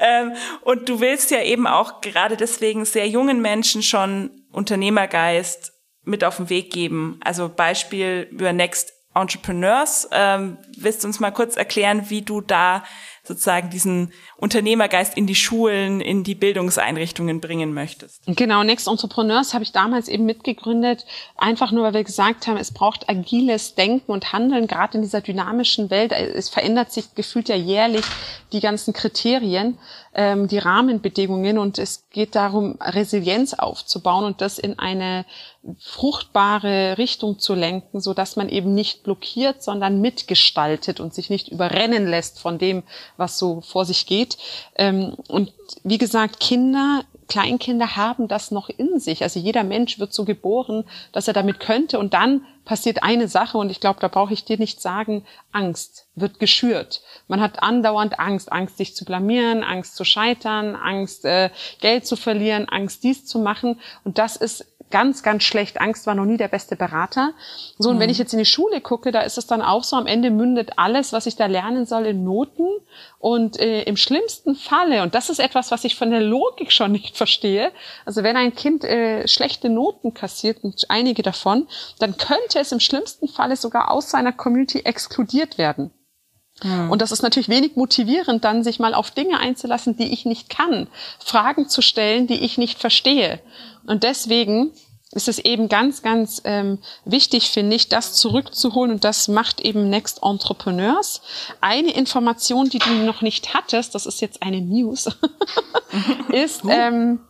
[0.00, 5.72] ähm, Und du willst ja eben auch gerade deswegen sehr jungen Menschen schon Unternehmergeist
[6.04, 7.18] mit auf den Weg geben.
[7.24, 10.08] Also Beispiel über Next Entrepreneurs.
[10.12, 12.84] Ähm, willst du uns mal kurz erklären, wie du da
[13.22, 18.22] sozusagen diesen Unternehmergeist in die Schulen, in die Bildungseinrichtungen bringen möchtest.
[18.26, 22.72] Genau, Next Entrepreneurs habe ich damals eben mitgegründet, einfach nur, weil wir gesagt haben, es
[22.72, 26.12] braucht agiles Denken und Handeln, gerade in dieser dynamischen Welt.
[26.12, 28.04] Es verändert sich gefühlt ja jährlich
[28.52, 29.78] die ganzen Kriterien,
[30.14, 35.24] ähm, die Rahmenbedingungen und es geht darum, Resilienz aufzubauen und das in eine
[35.78, 41.48] fruchtbare Richtung zu lenken, so dass man eben nicht blockiert, sondern mitgestaltet und sich nicht
[41.48, 42.82] überrennen lässt von dem,
[43.16, 44.33] was so vor sich geht.
[44.76, 49.22] Ähm, und wie gesagt, Kinder, Kleinkinder haben das noch in sich.
[49.22, 51.98] Also jeder Mensch wird so geboren, dass er damit könnte.
[51.98, 56.06] Und dann passiert eine Sache, und ich glaube, da brauche ich dir nicht sagen, Angst
[56.14, 57.02] wird geschürt.
[57.28, 61.50] Man hat andauernd Angst, Angst, sich zu blamieren, Angst zu scheitern, Angst, äh,
[61.80, 63.80] Geld zu verlieren, Angst, dies zu machen.
[64.04, 65.80] Und das ist ganz, ganz schlecht.
[65.80, 67.32] Angst war noch nie der beste Berater.
[67.78, 68.00] So, und mhm.
[68.00, 70.30] wenn ich jetzt in die Schule gucke, da ist es dann auch so, am Ende
[70.30, 72.68] mündet alles, was ich da lernen soll, in Noten.
[73.18, 76.92] Und äh, im schlimmsten Falle, und das ist etwas, was ich von der Logik schon
[76.92, 77.72] nicht verstehe,
[78.04, 81.66] also wenn ein Kind äh, schlechte Noten kassiert, und einige davon,
[81.98, 85.90] dann könnte es im schlimmsten Falle sogar aus seiner Community exkludiert werden.
[86.62, 86.90] Mhm.
[86.90, 90.48] Und das ist natürlich wenig motivierend, dann sich mal auf Dinge einzulassen, die ich nicht
[90.48, 90.88] kann,
[91.18, 93.40] Fragen zu stellen, die ich nicht verstehe.
[93.86, 94.72] Und deswegen
[95.14, 99.88] ist es eben ganz, ganz ähm, wichtig, finde ich, das zurückzuholen und das macht eben
[99.88, 101.22] Next Entrepreneurs.
[101.60, 105.08] Eine Information, die du noch nicht hattest, das ist jetzt eine News,
[106.32, 107.20] ist, ähm,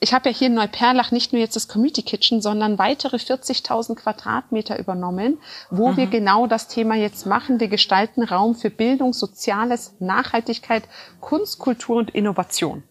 [0.00, 3.96] ich habe ja hier in Neuperlach nicht nur jetzt das Community Kitchen, sondern weitere 40.000
[3.96, 5.38] Quadratmeter übernommen,
[5.70, 5.96] wo mhm.
[5.96, 7.58] wir genau das Thema jetzt machen.
[7.58, 10.84] Wir gestalten Raum für Bildung, Soziales, Nachhaltigkeit,
[11.20, 12.84] Kunst, Kultur und Innovation.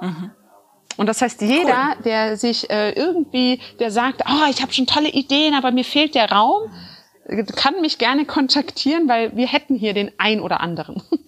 [0.00, 0.30] Mhm.
[0.96, 2.02] Und das heißt, jeder, cool.
[2.04, 6.14] der sich äh, irgendwie, der sagt, oh, ich habe schon tolle Ideen, aber mir fehlt
[6.14, 6.70] der Raum,
[7.56, 11.02] kann mich gerne kontaktieren, weil wir hätten hier den ein oder anderen.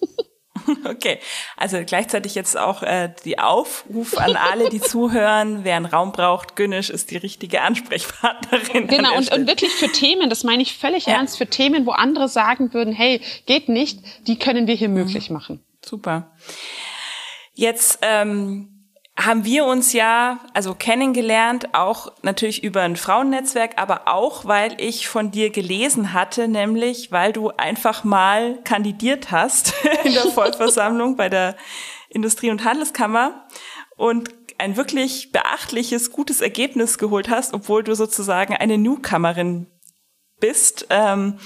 [0.85, 1.19] Okay,
[1.55, 6.55] also gleichzeitig jetzt auch äh, die Aufruf an alle, die zuhören, wer einen Raum braucht,
[6.55, 8.87] Günnisch ist die richtige Ansprechpartnerin.
[8.87, 11.13] Genau, und, und wirklich für Themen, das meine ich völlig ja.
[11.13, 14.95] ernst, für Themen, wo andere sagen würden, hey, geht nicht, die können wir hier mhm.
[14.95, 15.63] möglich machen.
[15.83, 16.31] Super.
[17.53, 18.78] Jetzt ähm,
[19.19, 25.07] haben wir uns ja also kennengelernt, auch natürlich über ein Frauennetzwerk, aber auch, weil ich
[25.07, 31.27] von dir gelesen hatte, nämlich weil du einfach mal kandidiert hast in der Vollversammlung bei
[31.29, 31.55] der
[32.09, 33.45] Industrie- und Handelskammer
[33.97, 39.67] und ein wirklich beachtliches, gutes Ergebnis geholt hast, obwohl du sozusagen eine Newcomerin
[40.39, 40.87] bist.
[40.89, 41.39] Ähm,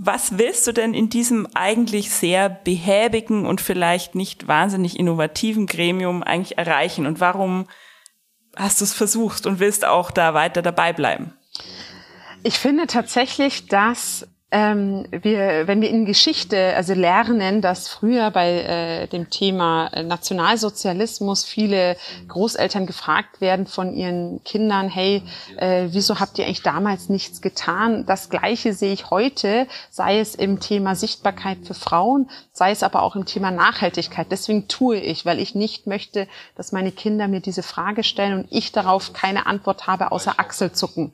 [0.00, 6.22] was willst du denn in diesem eigentlich sehr behäbigen und vielleicht nicht wahnsinnig innovativen Gremium
[6.22, 7.04] eigentlich erreichen?
[7.04, 7.66] Und warum
[8.54, 11.34] hast du es versucht und willst auch da weiter dabei bleiben?
[12.44, 18.62] Ich finde tatsächlich, dass ähm, wir, wenn wir in Geschichte also lernen, dass früher bei
[18.62, 21.96] äh, dem Thema Nationalsozialismus viele
[22.28, 25.22] Großeltern gefragt werden von ihren Kindern, hey,
[25.58, 28.06] äh, wieso habt ihr eigentlich damals nichts getan?
[28.06, 33.02] Das Gleiche sehe ich heute, sei es im Thema Sichtbarkeit für Frauen, sei es aber
[33.02, 34.26] auch im Thema Nachhaltigkeit.
[34.30, 38.46] Deswegen tue ich, weil ich nicht möchte, dass meine Kinder mir diese Frage stellen und
[38.50, 41.12] ich darauf keine Antwort habe, außer Achselzucken.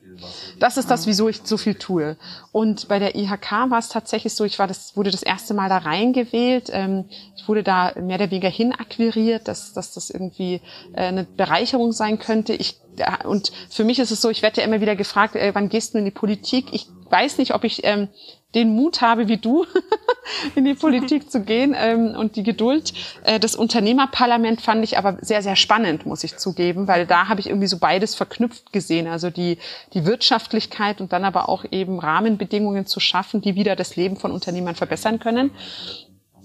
[0.59, 2.17] Das ist das, wieso ich so viel tue.
[2.51, 5.69] Und bei der IHK war es tatsächlich so, ich war das, wurde das erste Mal
[5.69, 6.71] da reingewählt.
[6.73, 7.05] Ähm,
[7.37, 10.63] ich wurde da mehr oder weniger hinakquiriert, dass, dass das irgendwie
[10.95, 12.55] äh, eine Bereicherung sein könnte.
[12.55, 12.81] Ich,
[13.25, 15.93] und für mich ist es so, ich werde ja immer wieder gefragt, äh, wann gehst
[15.93, 16.73] du in die Politik?
[16.73, 18.09] Ich weiß nicht, ob ich ähm,
[18.55, 19.67] den Mut habe wie du,
[20.55, 22.93] in die Politik zu gehen ähm, und die Geduld.
[23.25, 27.41] Äh, das Unternehmerparlament fand ich aber sehr, sehr spannend, muss ich zugeben, weil da habe
[27.41, 29.07] ich irgendwie so beides verknüpft gesehen.
[29.07, 29.59] Also die,
[29.93, 34.33] die Wirtschaftlichkeit und dann aber auch eben Rahmenbedingungen zu schaffen, die wieder das Leben von
[34.33, 35.51] Unternehmern verbessern können.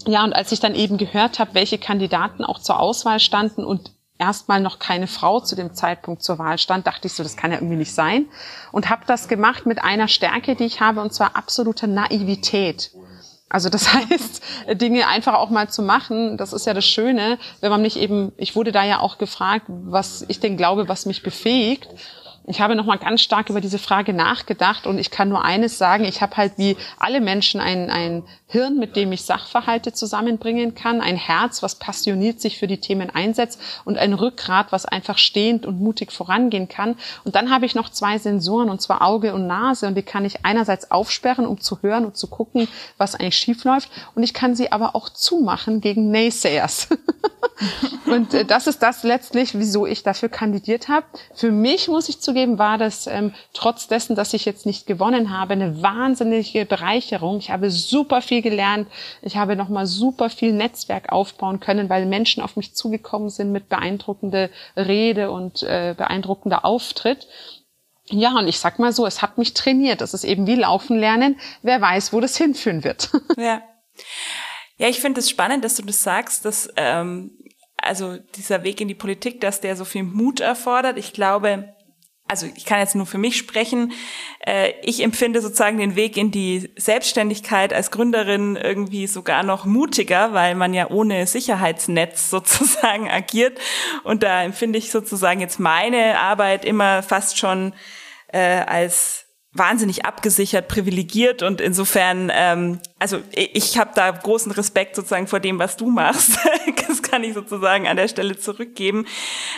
[0.07, 3.91] Ja, und als ich dann eben gehört habe, welche Kandidaten auch zur Auswahl standen und
[4.19, 7.51] erstmal noch keine Frau zu dem Zeitpunkt zur Wahl stand, dachte ich so, das kann
[7.51, 8.25] ja irgendwie nicht sein.
[8.71, 12.91] Und habe das gemacht mit einer Stärke, die ich habe, und zwar absolute Naivität.
[13.47, 17.71] Also das heißt, Dinge einfach auch mal zu machen, das ist ja das Schöne, wenn
[17.71, 21.23] man nicht eben, ich wurde da ja auch gefragt, was ich denn glaube, was mich
[21.23, 21.87] befähigt.
[22.45, 26.03] ich habe nochmal ganz stark über diese Frage nachgedacht und ich kann nur eines sagen,
[26.03, 31.01] ich habe halt wie alle Menschen ein, ein Hirn, mit dem ich Sachverhalte zusammenbringen kann,
[31.01, 35.67] ein Herz, was passioniert sich für die Themen einsetzt und ein Rückgrat, was einfach stehend
[35.67, 36.95] und mutig vorangehen kann.
[37.23, 40.25] Und dann habe ich noch zwei Sensoren, und zwar Auge und Nase, und die kann
[40.25, 44.33] ich einerseits aufsperren, um zu hören und zu gucken, was eigentlich schief läuft, und ich
[44.33, 46.89] kann sie aber auch zumachen gegen Naysayers.
[48.07, 51.05] und äh, das ist das letztlich, wieso ich dafür kandidiert habe.
[51.35, 55.37] Für mich, muss ich zugeben, war das ähm, trotz dessen, dass ich jetzt nicht gewonnen
[55.37, 57.37] habe, eine wahnsinnige Bereicherung.
[57.37, 58.87] Ich habe super viel viel gelernt.
[59.21, 63.69] Ich habe nochmal super viel Netzwerk aufbauen können, weil Menschen auf mich zugekommen sind mit
[63.69, 67.27] beeindruckender Rede und äh, beeindruckender Auftritt.
[68.11, 70.01] Ja, und ich sag mal so, es hat mich trainiert.
[70.01, 71.39] Das ist eben wie Laufen lernen.
[71.61, 73.09] Wer weiß, wo das hinführen wird.
[73.37, 73.61] Ja.
[74.77, 77.31] Ja, ich finde es spannend, dass du das sagst, dass ähm,
[77.75, 80.97] also dieser Weg in die Politik, dass der so viel Mut erfordert.
[80.97, 81.73] Ich glaube,
[82.29, 83.91] also ich kann jetzt nur für mich sprechen,
[84.45, 90.31] äh, ich empfinde sozusagen den Weg in die Selbstständigkeit als Gründerin irgendwie sogar noch mutiger,
[90.33, 93.59] weil man ja ohne Sicherheitsnetz sozusagen agiert.
[94.03, 97.73] Und da empfinde ich sozusagen jetzt meine Arbeit immer fast schon
[98.27, 105.25] äh, als wahnsinnig abgesichert, privilegiert und insofern, ähm, also ich habe da großen Respekt sozusagen
[105.25, 106.37] vor dem, was du machst.
[106.87, 109.07] das kann ich sozusagen an der Stelle zurückgeben.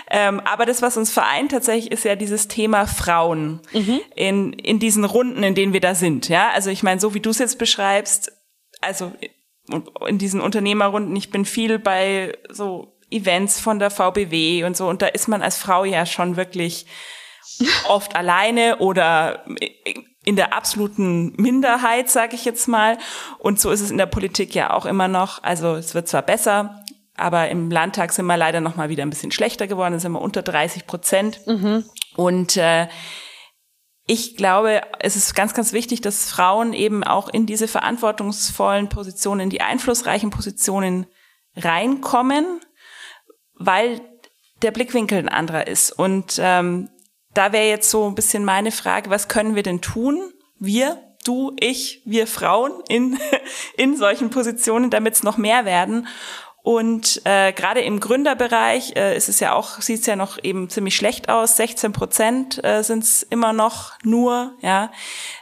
[0.10, 4.00] Ähm, aber das, was uns vereint tatsächlich, ist ja dieses Thema Frauen mhm.
[4.16, 6.30] in, in diesen Runden, in denen wir da sind.
[6.30, 8.32] Ja, also ich meine, so wie du es jetzt beschreibst,
[8.80, 9.12] also
[10.08, 15.02] in diesen Unternehmerrunden, ich bin viel bei so Events von der VBW und so und
[15.02, 16.86] da ist man als Frau ja schon wirklich
[17.88, 19.46] oft alleine oder
[20.24, 22.98] in der absoluten Minderheit, sage ich jetzt mal.
[23.40, 25.42] Und so ist es in der Politik ja auch immer noch.
[25.44, 26.84] Also es wird zwar besser,
[27.16, 29.94] aber im Landtag sind wir leider noch mal wieder ein bisschen schlechter geworden.
[29.94, 31.40] Da sind wir unter 30 Prozent.
[31.48, 31.86] Mhm.
[32.16, 32.88] Und äh,
[34.06, 39.42] ich glaube, es ist ganz, ganz wichtig, dass Frauen eben auch in diese verantwortungsvollen Positionen,
[39.42, 41.08] in die einflussreichen Positionen
[41.56, 42.60] reinkommen,
[43.56, 44.02] weil
[44.62, 45.92] der Blickwinkel ein anderer ist.
[45.92, 46.90] Und ähm,
[47.34, 50.34] da wäre jetzt so ein bisschen meine Frage, was können wir denn tun?
[50.60, 53.18] Wir, du, ich, wir Frauen in,
[53.78, 56.08] in solchen Positionen, damit es noch mehr werden.
[56.64, 60.70] Und äh, gerade im Gründerbereich äh, ist es ja auch, sieht es ja noch eben
[60.70, 61.58] ziemlich schlecht aus.
[61.58, 64.92] 16 Prozent äh, sind es immer noch nur, ja.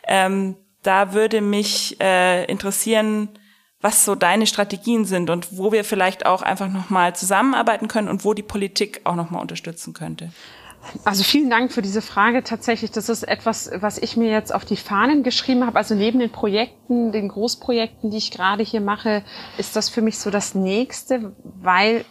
[0.08, 3.38] Ähm, da würde mich äh, interessieren,
[3.82, 8.23] was so deine Strategien sind und wo wir vielleicht auch einfach nochmal zusammenarbeiten können und
[8.23, 10.32] wo die Politik auch nochmal unterstützen könnte.
[11.04, 12.44] Also vielen Dank für diese Frage.
[12.44, 15.78] Tatsächlich, das ist etwas, was ich mir jetzt auf die Fahnen geschrieben habe.
[15.78, 19.24] Also neben den Projekten, den Großprojekten, die ich gerade hier mache,
[19.58, 22.06] ist das für mich so das nächste, weil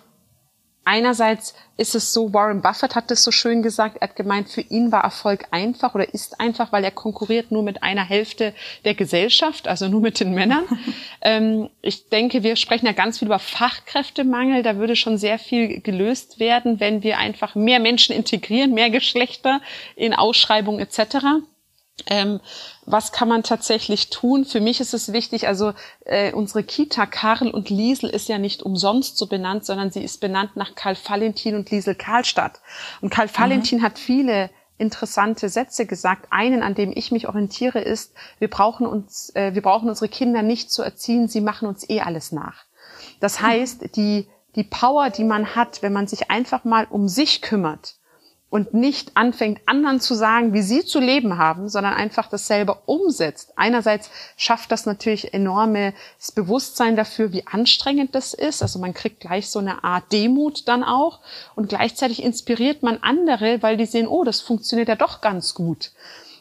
[0.89, 4.63] einerseits ist es so, Warren Buffett hat das so schön gesagt, er hat gemeint, für
[4.63, 8.95] ihn war Erfolg einfach oder ist einfach, weil er konkurriert nur mit einer Hälfte der
[8.95, 10.65] Gesellschaft, also nur mit den Männern.
[11.21, 15.81] ähm, ich denke, wir sprechen ja ganz viel über Fachkräftemangel, da würde schon sehr viel
[15.81, 19.61] gelöst werden, wenn wir einfach mehr Menschen integrieren, mehr Geschlechter
[19.95, 21.45] in Ausschreibungen etc.
[22.07, 22.41] Ähm,
[22.87, 24.45] was kann man tatsächlich tun?
[24.45, 25.73] Für mich ist es wichtig, also
[26.05, 30.21] äh, unsere Kita Karl und Liesel ist ja nicht umsonst so benannt, sondern sie ist
[30.21, 32.61] benannt nach Karl Valentin und Liesel Karlstadt.
[33.01, 33.39] Und Karl mhm.
[33.39, 36.29] Valentin hat viele interessante Sätze gesagt.
[36.31, 40.43] Einen, an dem ich mich orientiere, ist, wir brauchen uns, äh, wir brauchen unsere Kinder
[40.43, 42.65] nicht zu erziehen, sie machen uns eh alles nach.
[43.21, 47.43] Das heißt, die, die Power, die man hat, wenn man sich einfach mal um sich
[47.43, 47.98] kümmert,
[48.51, 53.53] und nicht anfängt, anderen zu sagen, wie sie zu leben haben, sondern einfach dasselbe umsetzt.
[53.57, 55.93] Einerseits schafft das natürlich enormes
[56.35, 58.63] Bewusstsein dafür, wie anstrengend das ist.
[58.63, 61.21] Also man kriegt gleich so eine Art Demut dann auch
[61.57, 65.93] und gleichzeitig inspiriert man andere, weil die sehen, oh, das funktioniert ja doch ganz gut.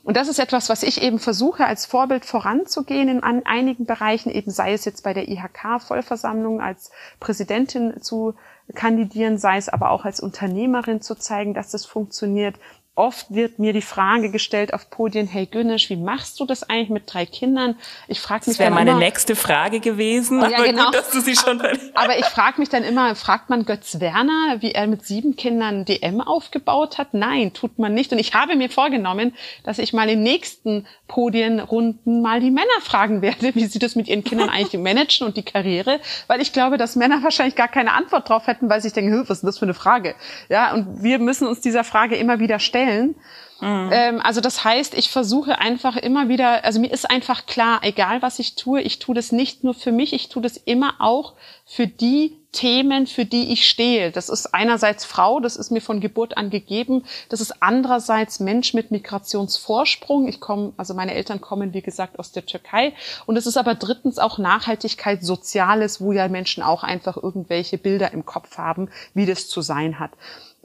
[0.08, 4.52] Und das ist etwas, was ich eben versuche, als Vorbild voranzugehen in einigen Bereichen, eben
[4.52, 8.34] sei es jetzt bei der IHK-Vollversammlung als Präsidentin zu
[8.76, 12.60] kandidieren, sei es aber auch als Unternehmerin zu zeigen, dass das funktioniert,
[12.98, 16.90] Oft wird mir die Frage gestellt auf Podien, hey Günnisch, wie machst du das eigentlich
[16.90, 17.76] mit drei Kindern?
[18.08, 20.86] Ich frage mich Das wäre meine immer, nächste Frage gewesen, ja, aber genau.
[20.86, 21.62] gut, dass du sie schon...
[21.94, 25.86] aber ich frage mich dann immer, fragt man Götz Werner, wie er mit sieben Kindern
[25.86, 27.14] DM aufgebaut hat?
[27.14, 28.12] Nein, tut man nicht.
[28.14, 33.22] Und ich habe mir vorgenommen, dass ich mal in nächsten Podienrunden mal die Männer fragen
[33.22, 36.80] werde, wie sie das mit ihren Kindern eigentlich managen und die Karriere, weil ich glaube,
[36.80, 39.66] dass Männer wahrscheinlich gar keine Antwort drauf hätten, weil sie denken, was ist das für
[39.66, 40.16] eine Frage?
[40.50, 43.16] Ja, und wir müssen uns dieser Frage immer wieder stellen erzählen.
[43.60, 43.90] Mhm.
[43.92, 48.22] Ähm, also das heißt, ich versuche einfach immer wieder, also mir ist einfach klar, egal
[48.22, 51.34] was ich tue, ich tue das nicht nur für mich, ich tue das immer auch
[51.66, 54.12] für die Themen, für die ich stehe.
[54.12, 57.04] Das ist einerseits Frau, das ist mir von Geburt an gegeben.
[57.30, 60.28] Das ist andererseits Mensch mit Migrationsvorsprung.
[60.28, 62.94] Ich komme, also meine Eltern kommen, wie gesagt, aus der Türkei.
[63.26, 68.12] Und es ist aber drittens auch Nachhaltigkeit, Soziales, wo ja Menschen auch einfach irgendwelche Bilder
[68.14, 70.12] im Kopf haben, wie das zu sein hat.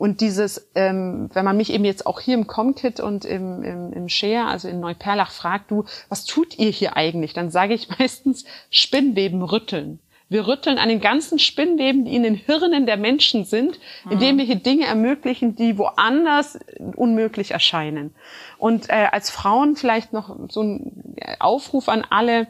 [0.02, 3.92] Und dieses, ähm, wenn man mich eben jetzt auch hier im Comkit und im, im,
[3.92, 7.34] im Share, also in Neuperlach, fragt, du, was tut ihr hier eigentlich?
[7.34, 10.00] Dann sage ich meistens Spinnweben rütteln.
[10.28, 13.78] Wir rütteln an den ganzen Spinnweben, die in den Hirnen der Menschen sind,
[14.10, 16.58] indem wir hier Dinge ermöglichen, die woanders
[16.96, 18.12] unmöglich erscheinen.
[18.58, 22.48] Und äh, als Frauen vielleicht noch so ein Aufruf an alle,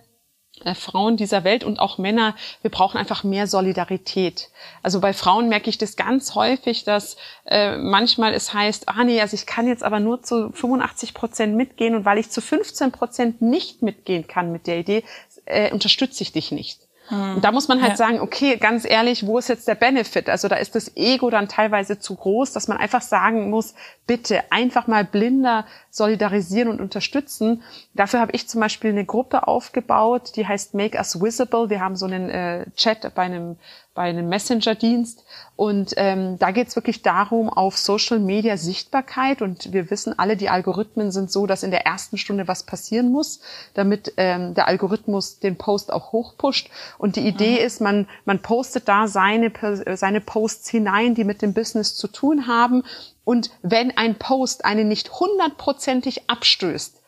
[0.75, 4.51] Frauen dieser Welt und auch Männer, wir brauchen einfach mehr Solidarität.
[4.83, 9.21] Also bei Frauen merke ich das ganz häufig, dass äh, manchmal es heißt, ah nee,
[9.21, 12.93] also ich kann jetzt aber nur zu 85 Prozent mitgehen und weil ich zu 15
[12.93, 15.05] Prozent nicht mitgehen kann mit der Idee,
[15.45, 16.82] äh, unterstütze ich dich nicht.
[17.13, 17.37] Hm.
[17.37, 17.97] Und da muss man halt ja.
[17.97, 20.31] sagen, okay, ganz ehrlich, wo ist jetzt der Benefit?
[20.31, 23.75] Also da ist das Ego dann teilweise zu groß, dass man einfach sagen muss,
[24.07, 27.63] bitte einfach mal blinder solidarisieren und unterstützen.
[27.93, 31.69] Dafür habe ich zum Beispiel eine Gruppe aufgebaut, die heißt Make Us Visible.
[31.69, 33.57] Wir haben so einen äh, Chat bei einem
[33.95, 35.25] bei einem Messenger-Dienst.
[35.55, 39.43] Und ähm, da geht es wirklich darum, auf Social Media Sichtbarkeit.
[39.43, 43.13] Und wir wissen alle, die Algorithmen sind so, dass in der ersten Stunde was passieren
[43.13, 43.41] muss,
[43.75, 46.71] damit ähm, der Algorithmus den Post auch hochpusht.
[46.97, 47.67] Und die Idee mhm.
[47.67, 49.53] ist, man, man postet da seine,
[49.95, 52.85] seine Posts hinein, die mit dem Business zu tun haben.
[53.25, 57.02] Und wenn ein Post einen nicht hundertprozentig abstößt,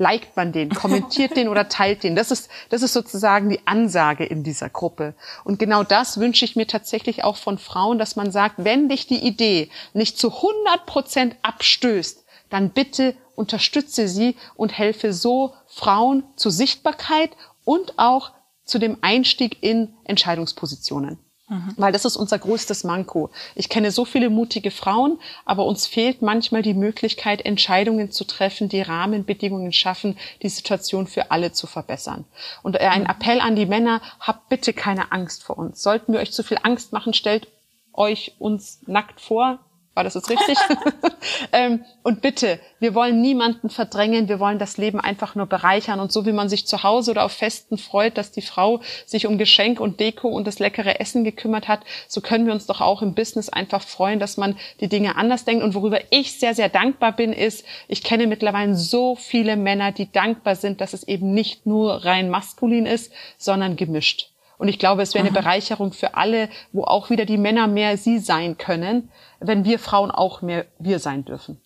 [0.00, 2.16] liked man den, kommentiert den oder teilt den.
[2.16, 5.14] Das ist, das ist sozusagen die Ansage in dieser Gruppe.
[5.44, 9.06] Und genau das wünsche ich mir tatsächlich auch von Frauen, dass man sagt, wenn dich
[9.06, 16.24] die Idee nicht zu 100 Prozent abstößt, dann bitte unterstütze sie und helfe so Frauen
[16.34, 17.30] zur Sichtbarkeit
[17.64, 18.32] und auch
[18.64, 21.18] zu dem Einstieg in Entscheidungspositionen.
[21.50, 21.74] Mhm.
[21.76, 23.28] Weil das ist unser größtes Manko.
[23.56, 28.68] Ich kenne so viele mutige Frauen, aber uns fehlt manchmal die Möglichkeit, Entscheidungen zu treffen,
[28.68, 32.24] die Rahmenbedingungen schaffen, die Situation für alle zu verbessern.
[32.62, 33.10] Und ein mhm.
[33.10, 35.82] Appell an die Männer, habt bitte keine Angst vor uns.
[35.82, 37.48] Sollten wir euch zu viel Angst machen, stellt
[37.92, 39.58] euch uns nackt vor,
[40.00, 40.56] war das jetzt richtig?
[41.52, 46.00] ähm, und bitte, wir wollen niemanden verdrängen, wir wollen das Leben einfach nur bereichern.
[46.00, 49.26] Und so wie man sich zu Hause oder auf Festen freut, dass die Frau sich
[49.26, 52.80] um Geschenk und Deko und das leckere Essen gekümmert hat, so können wir uns doch
[52.80, 55.62] auch im Business einfach freuen, dass man die Dinge anders denkt.
[55.62, 60.10] Und worüber ich sehr, sehr dankbar bin, ist, ich kenne mittlerweile so viele Männer, die
[60.10, 64.30] dankbar sind, dass es eben nicht nur rein maskulin ist, sondern gemischt.
[64.60, 67.96] Und ich glaube, es wäre eine Bereicherung für alle, wo auch wieder die Männer mehr
[67.96, 71.62] sie sein können, wenn wir Frauen auch mehr wir sein dürfen.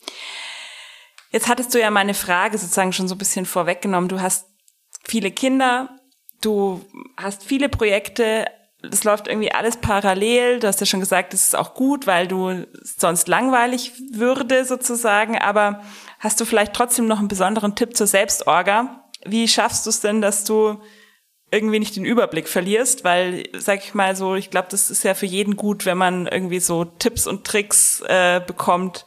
[1.33, 4.09] Jetzt hattest du ja meine Frage sozusagen schon so ein bisschen vorweggenommen.
[4.09, 4.47] Du hast
[5.03, 5.89] viele Kinder,
[6.41, 6.83] du
[7.17, 8.47] hast viele Projekte,
[8.81, 10.61] das läuft irgendwie alles parallel.
[10.61, 15.37] Du hast ja schon gesagt, das ist auch gut, weil du sonst langweilig würde sozusagen.
[15.37, 15.83] Aber
[16.21, 19.05] hast du vielleicht trotzdem noch einen besonderen Tipp zur Selbstorga?
[19.27, 20.79] Wie schaffst du es denn, dass du
[21.55, 25.15] irgendwie nicht den Überblick verlierst, weil, sag ich mal so, ich glaube, das ist ja
[25.15, 29.07] für jeden gut, wenn man irgendwie so Tipps und Tricks äh, bekommt,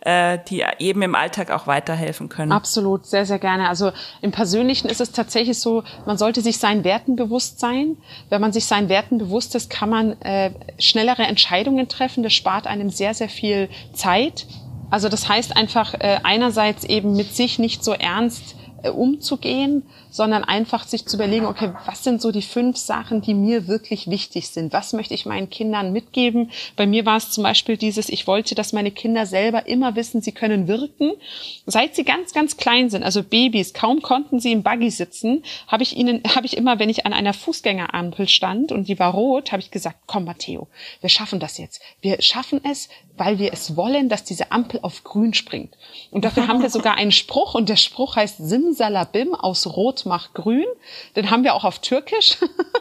[0.00, 2.52] äh, die eben im Alltag auch weiterhelfen können.
[2.52, 3.68] Absolut, sehr, sehr gerne.
[3.68, 7.96] Also im Persönlichen ist es tatsächlich so, man sollte sich seinen Werten bewusst sein.
[8.28, 12.22] Wenn man sich seinen Werten bewusst ist, kann man äh, schnellere Entscheidungen treffen.
[12.22, 14.46] Das spart einem sehr, sehr viel Zeit.
[14.90, 19.84] Also das heißt einfach äh, einerseits eben mit sich nicht so ernst äh, umzugehen,
[20.14, 24.08] sondern einfach sich zu überlegen, okay, was sind so die fünf Sachen, die mir wirklich
[24.08, 24.72] wichtig sind?
[24.72, 26.52] Was möchte ich meinen Kindern mitgeben?
[26.76, 30.22] Bei mir war es zum Beispiel dieses, ich wollte, dass meine Kinder selber immer wissen,
[30.22, 31.14] sie können wirken.
[31.66, 35.82] Seit sie ganz, ganz klein sind, also Babys, kaum konnten sie im Buggy sitzen, habe
[35.82, 39.50] ich ihnen, habe ich immer, wenn ich an einer Fußgängerampel stand und die war rot,
[39.50, 40.68] habe ich gesagt, komm Matteo,
[41.00, 41.80] wir schaffen das jetzt.
[42.00, 45.76] Wir schaffen es, weil wir es wollen, dass diese Ampel auf grün springt.
[46.12, 50.34] Und dafür haben wir sogar einen Spruch und der Spruch heißt Simsalabim aus Rot macht
[50.34, 50.64] grün.
[51.16, 52.38] Den haben wir auch auf Türkisch.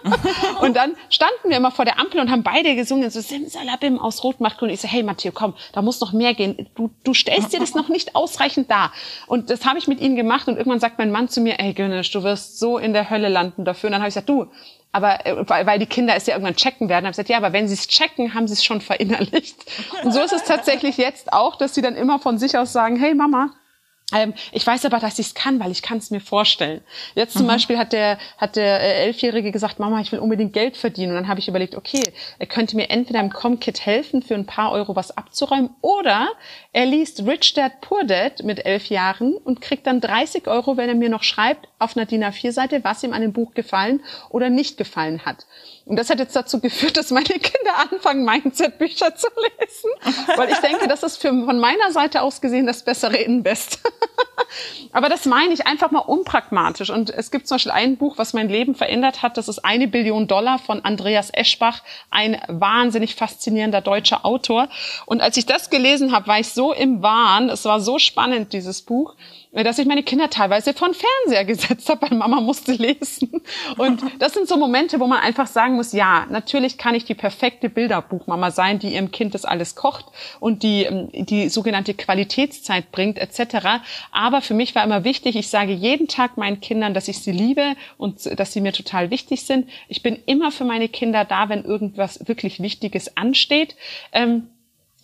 [0.61, 4.23] und dann standen wir immer vor der Ampel und haben beide gesungen, so Simsalabim aus
[4.23, 4.69] Rot macht grün.
[4.69, 6.69] Ich so, hey Matthieu, komm, da muss noch mehr gehen.
[6.75, 8.91] Du, du stellst dir das noch nicht ausreichend dar.
[9.27, 11.73] Und das habe ich mit ihnen gemacht und irgendwann sagt mein Mann zu mir, ey
[11.73, 13.87] Gönisch, du wirst so in der Hölle landen dafür.
[13.87, 14.47] Und dann habe ich gesagt, du,
[14.93, 17.51] aber äh, weil die Kinder es ja irgendwann checken werden, habe ich gesagt, ja, aber
[17.51, 19.57] wenn sie es checken, haben sie es schon verinnerlicht.
[20.03, 22.95] Und so ist es tatsächlich jetzt auch, dass sie dann immer von sich aus sagen,
[22.95, 23.51] hey Mama,
[24.13, 26.81] Ähm, ich weiß aber, dass ich es kann, weil ich kann es mir vorstellen.
[27.15, 27.47] Jetzt zum mhm.
[27.47, 31.11] Beispiel hat der, hat der äh, Elfjährige gesagt, Mama, ich will unbedingt Geld verdienen.
[31.11, 32.03] Und dann habe ich überlegt, okay,
[32.39, 36.29] er könnte mir entweder im ComKit helfen, für ein paar Euro was abzuräumen, oder
[36.71, 40.89] er liest Rich Dad Poor Dad mit elf Jahren und kriegt dann 30 Euro, wenn
[40.89, 44.49] er mir noch schreibt auf einer DIN A4-Seite, was ihm an dem Buch gefallen oder
[44.49, 45.45] nicht gefallen hat.
[45.85, 49.27] Und das hat jetzt dazu geführt, dass meine Kinder anfangen, Mindset-Bücher zu
[49.59, 49.89] lesen.
[50.37, 53.79] Weil ich denke, das ist für, von meiner Seite aus gesehen das bessere Invest.
[54.93, 56.89] Aber das meine ich einfach mal unpragmatisch.
[56.89, 59.37] Und es gibt zum Beispiel ein Buch, was mein Leben verändert hat.
[59.37, 64.69] Das ist eine Billion Dollar von Andreas Eschbach, ein wahnsinnig faszinierender deutscher Autor.
[65.05, 67.49] Und als ich das gelesen habe, war ich so im Wahn.
[67.49, 69.15] Es war so spannend, dieses Buch
[69.53, 73.41] dass ich meine Kinder teilweise von Fernseher gesetzt habe, weil Mama musste lesen.
[73.77, 77.13] Und das sind so Momente, wo man einfach sagen muss, ja, natürlich kann ich die
[77.13, 80.05] perfekte Bilderbuchmama sein, die ihrem Kind das alles kocht
[80.39, 83.83] und die ähm, die sogenannte Qualitätszeit bringt etc.
[84.11, 87.31] Aber für mich war immer wichtig, ich sage jeden Tag meinen Kindern, dass ich sie
[87.31, 89.69] liebe und dass sie mir total wichtig sind.
[89.87, 93.75] Ich bin immer für meine Kinder da, wenn irgendwas wirklich Wichtiges ansteht.
[94.11, 94.47] Ähm,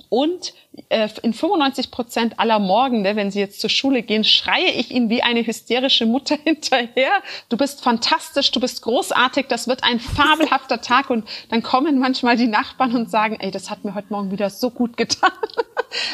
[0.10, 0.53] und
[0.89, 5.10] äh, in 95 Prozent aller Morgende, wenn sie jetzt zur Schule gehen, schreie ich ihnen
[5.10, 7.12] wie eine hysterische Mutter hinterher.
[7.49, 11.10] Du bist fantastisch, du bist großartig, das wird ein fabelhafter Tag.
[11.10, 14.49] Und dann kommen manchmal die Nachbarn und sagen, ey, das hat mir heute Morgen wieder
[14.49, 15.32] so gut getan.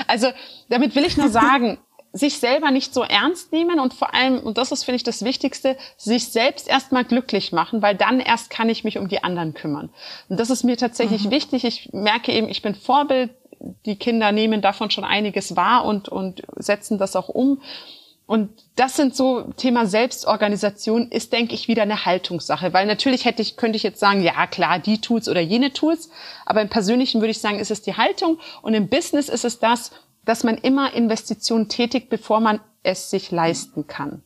[0.07, 0.29] Also
[0.69, 1.77] damit will ich nur sagen,
[2.15, 5.25] sich selber nicht so ernst nehmen und vor allem, und das ist, finde ich, das
[5.25, 9.53] Wichtigste, sich selbst erstmal glücklich machen, weil dann erst kann ich mich um die anderen
[9.53, 9.89] kümmern.
[10.29, 11.31] Und das ist mir tatsächlich mhm.
[11.31, 11.65] wichtig.
[11.65, 13.31] Ich merke eben, ich bin Vorbild
[13.85, 17.61] die Kinder nehmen davon schon einiges wahr und, und setzen das auch um.
[18.27, 23.43] Und das sind so Thema Selbstorganisation ist, denke ich, wieder eine Haltungssache, weil natürlich hätte
[23.43, 26.09] ich, könnte ich jetzt sagen, ja klar, die Tools oder jene Tools,
[26.45, 29.59] aber im Persönlichen würde ich sagen, ist es die Haltung und im Business ist es
[29.59, 29.91] das,
[30.25, 34.23] dass man immer Investitionen tätigt, bevor man es sich leisten kann.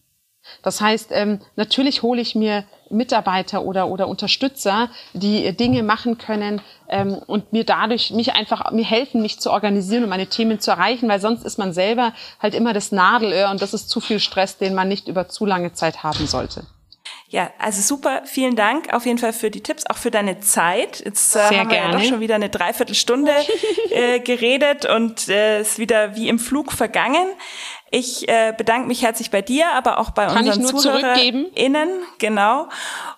[0.63, 6.61] Das heißt, ähm, natürlich hole ich mir Mitarbeiter oder, oder Unterstützer, die Dinge machen können
[6.89, 10.71] ähm, und mir dadurch mich einfach mir helfen, mich zu organisieren und meine Themen zu
[10.71, 14.19] erreichen, weil sonst ist man selber halt immer das Nadelöhr und das ist zu viel
[14.19, 16.65] Stress, den man nicht über zu lange Zeit haben sollte.
[17.31, 21.01] Ja, also super, vielen Dank auf jeden Fall für die Tipps, auch für deine Zeit.
[21.05, 23.31] Jetzt äh, haben wir ja doch schon wieder eine Dreiviertelstunde
[23.91, 27.27] äh, geredet und äh, ist wieder wie im Flug vergangen.
[27.91, 31.89] Ich äh, bedanke mich herzlich bei dir, aber auch bei Kann unseren ZuhörerInnen.
[32.19, 32.69] Genau.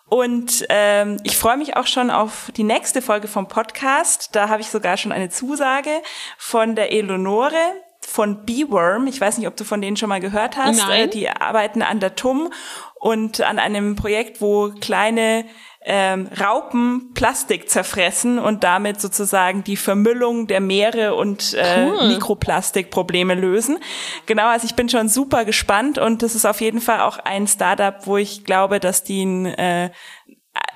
[0.08, 4.36] Und ähm, ich freue mich auch schon auf die nächste Folge vom Podcast.
[4.36, 6.02] Da habe ich sogar schon eine Zusage
[6.38, 7.56] von der Eleonore
[8.02, 9.08] von Beeworm.
[9.08, 10.80] Ich weiß nicht, ob du von denen schon mal gehört hast.
[10.80, 11.02] Nein.
[11.02, 12.52] Äh, die arbeiten an der TUM
[12.96, 15.46] und an einem Projekt, wo kleine
[15.84, 22.08] ähm, Raupen Plastik zerfressen und damit sozusagen die Vermüllung der Meere und äh, cool.
[22.10, 23.80] Mikroplastikprobleme lösen.
[24.28, 27.48] Genau, also ich bin schon super gespannt und das ist auf jeden Fall auch ein
[27.48, 29.90] Startup, wo ich glaube, dass die ein, äh,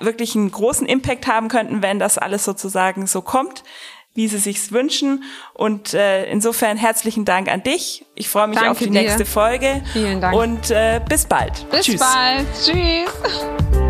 [0.00, 3.62] wirklich einen großen Impact haben könnten, wenn das alles sozusagen so kommt
[4.16, 5.24] wie sie sich's wünschen.
[5.52, 8.06] Und äh, insofern herzlichen Dank an dich.
[8.14, 8.92] Ich freue mich Danke auf die dir.
[8.92, 9.82] nächste Folge.
[9.92, 10.34] Vielen Dank.
[10.34, 11.68] Und äh, bis bald.
[11.70, 12.00] Bis Tschüss.
[12.00, 12.46] bald.
[12.64, 13.85] Tschüss.